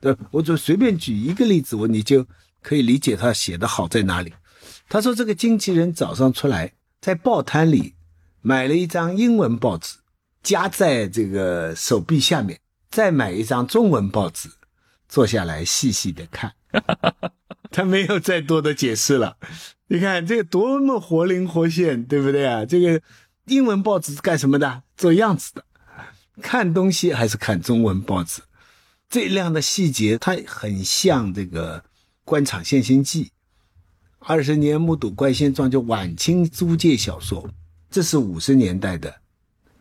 [0.00, 2.26] 呃，我就随便举一个例子，我你就
[2.62, 4.32] 可以理解他写的好在哪里。
[4.88, 7.94] 他说这个经纪人早上出来在报摊里。
[8.44, 9.98] 买了一张英文报纸，
[10.42, 12.58] 夹在这个手臂下面，
[12.90, 14.50] 再买一张中文报纸，
[15.08, 16.52] 坐下来细细的看。
[17.70, 19.36] 他没有再多的解释了。
[19.86, 22.66] 你看这个多么活灵活现，对不对啊？
[22.66, 23.00] 这个
[23.46, 24.82] 英文报纸是干什么的？
[24.96, 25.64] 做样子的。
[26.40, 28.42] 看东西还是看中文报纸，
[29.08, 31.78] 这样的细节，它很像这个
[32.24, 33.24] 《官场现形记》。
[34.18, 37.48] 二十年目睹怪现状，就晚清租界小说。
[37.90, 39.20] 这是五十年代的，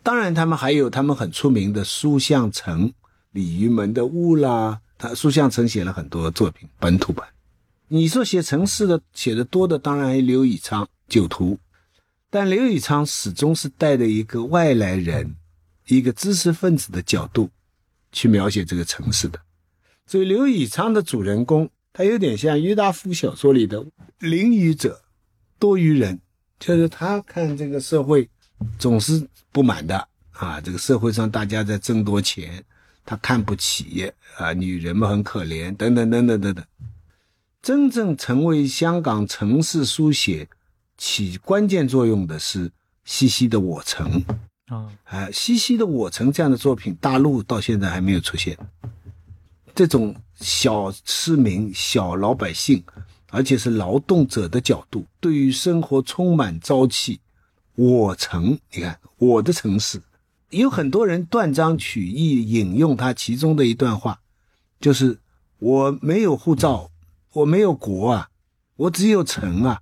[0.04, 2.92] 当然他们还有他们很出名的苏相成、
[3.32, 4.82] 鲤鱼门的雾啦。
[4.98, 7.28] 他苏相成写了很多作品，本土版。
[7.88, 11.54] 你说写城市的写的多的，当然刘以昌《酒徒》，
[12.30, 15.36] 但刘以昌始终是带着一个外来人、
[15.88, 17.50] 一个知识分子的角度
[18.12, 19.40] 去描写这个城市的。
[20.06, 23.86] 所以刘以昌的主人公，他有点像郁达夫小说里的
[24.20, 25.02] 淋雨者、
[25.60, 26.20] 多于人。
[26.60, 28.30] 就是他看这个社会
[28.78, 32.64] 总是不满的啊，这个社会上大家在争夺钱，
[33.04, 36.64] 他看不起啊，女人们很可怜，等等等等等等。
[37.64, 40.48] 真正成为香港城市书写
[41.00, 42.72] 起关键作用的是
[43.06, 44.24] 西西的《我城》
[44.76, 48.56] 啊，哎，西西的《我城》这样的作品，大陆到现在还没有出现。
[49.76, 52.84] 这种小市民、小老百姓。
[53.34, 57.22] 而且是劳动者的角度，对于生活充满朝气。
[57.76, 60.02] 我城，你看我的城市，
[60.50, 64.20] 有很多人断章取义引用他其中的一段话，
[64.82, 65.18] 就是
[65.60, 66.92] 我没有护照，
[67.32, 68.30] 我没有国啊，
[68.76, 69.80] 我只有城啊，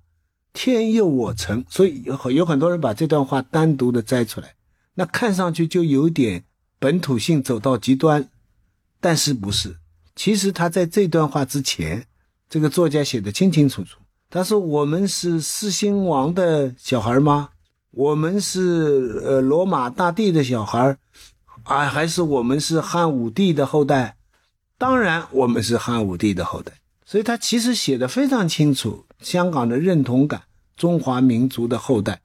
[0.52, 1.64] 天佑我城。
[1.68, 4.54] 所以有有很多人把这段话单独的摘出来，
[4.94, 6.44] 那看上去就有点
[6.78, 8.28] 本土性走到极端，
[9.00, 9.79] 但是不是？
[10.20, 12.04] 其实他在这段话之前。
[12.46, 13.96] 这个作家写的清清楚楚。
[14.28, 17.50] 他说：“我们是四星王的小孩吗？
[17.92, 20.98] 我们是呃罗马大帝的小孩
[21.62, 24.16] 啊，还是我们是汉武帝的后代？
[24.76, 26.72] 当然，我们是汉武帝的后代。
[27.06, 30.42] 所以他其实写的非常清楚，香港的认同感，
[30.76, 32.20] 中华民族的后代。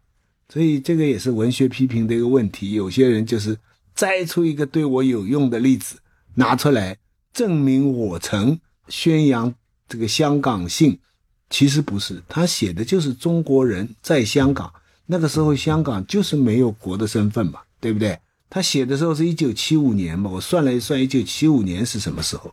[0.50, 2.74] 所以这个也是文学批评的一个问题。
[2.74, 3.58] 有些人就是
[3.94, 6.00] 摘出一个对我有用的例子
[6.34, 6.98] 拿出来，
[7.36, 9.54] 证明我曾宣扬。”
[9.88, 10.98] 这个香港性
[11.48, 14.74] 其实不是，他写的就是中国人在香港
[15.06, 18.18] 那个时候，香港就是没有国的身份嘛，对不对？
[18.50, 22.52] 他写的时候是一九七五年嘛，我算了一算，一九七五年是什么时候？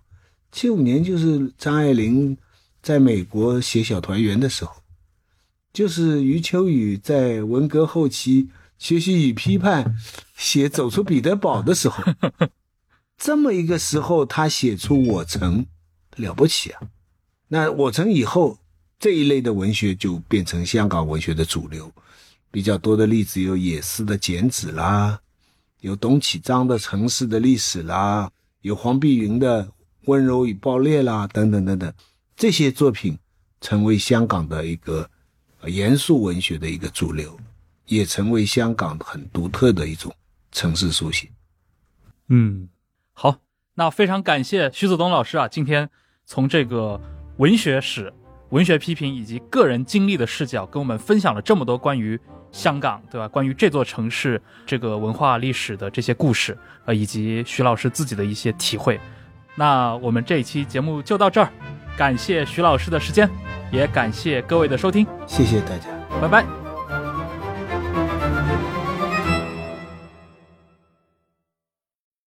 [0.51, 2.37] 七五年就是张爱玲
[2.83, 4.75] 在美国写《小团圆》的时候，
[5.73, 9.97] 就是余秋雨在文革后期学习与批判
[10.37, 12.05] 写《走出彼得堡》的时候，
[13.23, 15.65] 这么一个时候，他写出《我曾》，
[16.17, 16.83] 了不起啊！
[17.47, 18.59] 那我城以后
[18.99, 21.93] 这一类的文学就变成香港文学的主流，
[22.51, 25.21] 比较多的例子有野思的《剪纸》啦，
[25.83, 28.29] 有董启章的《城市的历史》啦，
[28.63, 29.67] 有黄碧云的
[30.07, 31.95] 《温柔与暴烈》啦，等等等等，
[32.35, 33.17] 这些作品
[33.61, 35.09] 成为香港的一个
[35.67, 37.39] 严肃文学的一个主流，
[37.87, 40.13] 也成为香港很独特的一种
[40.51, 41.31] 城市书写。
[42.27, 42.69] 嗯，
[43.13, 43.37] 好，
[43.75, 45.89] 那非常感谢徐子东老师啊，今天
[46.25, 47.01] 从这个。
[47.39, 48.13] 文学史、
[48.51, 52.21] 文学批评以及个人经历的视角，跟我们分享了这么多关于
[52.53, 53.27] 香港，对吧？
[53.27, 59.01] 关于这座城市这个文化历史的这些故事，呃，以及徐老师自己的一些体会。
[59.57, 61.51] 那我们这一期节目就到这儿，
[61.97, 63.29] 感谢徐老师的时间，
[63.73, 65.89] 也感谢各位的收听，谢谢大家，
[66.21, 66.62] 拜拜。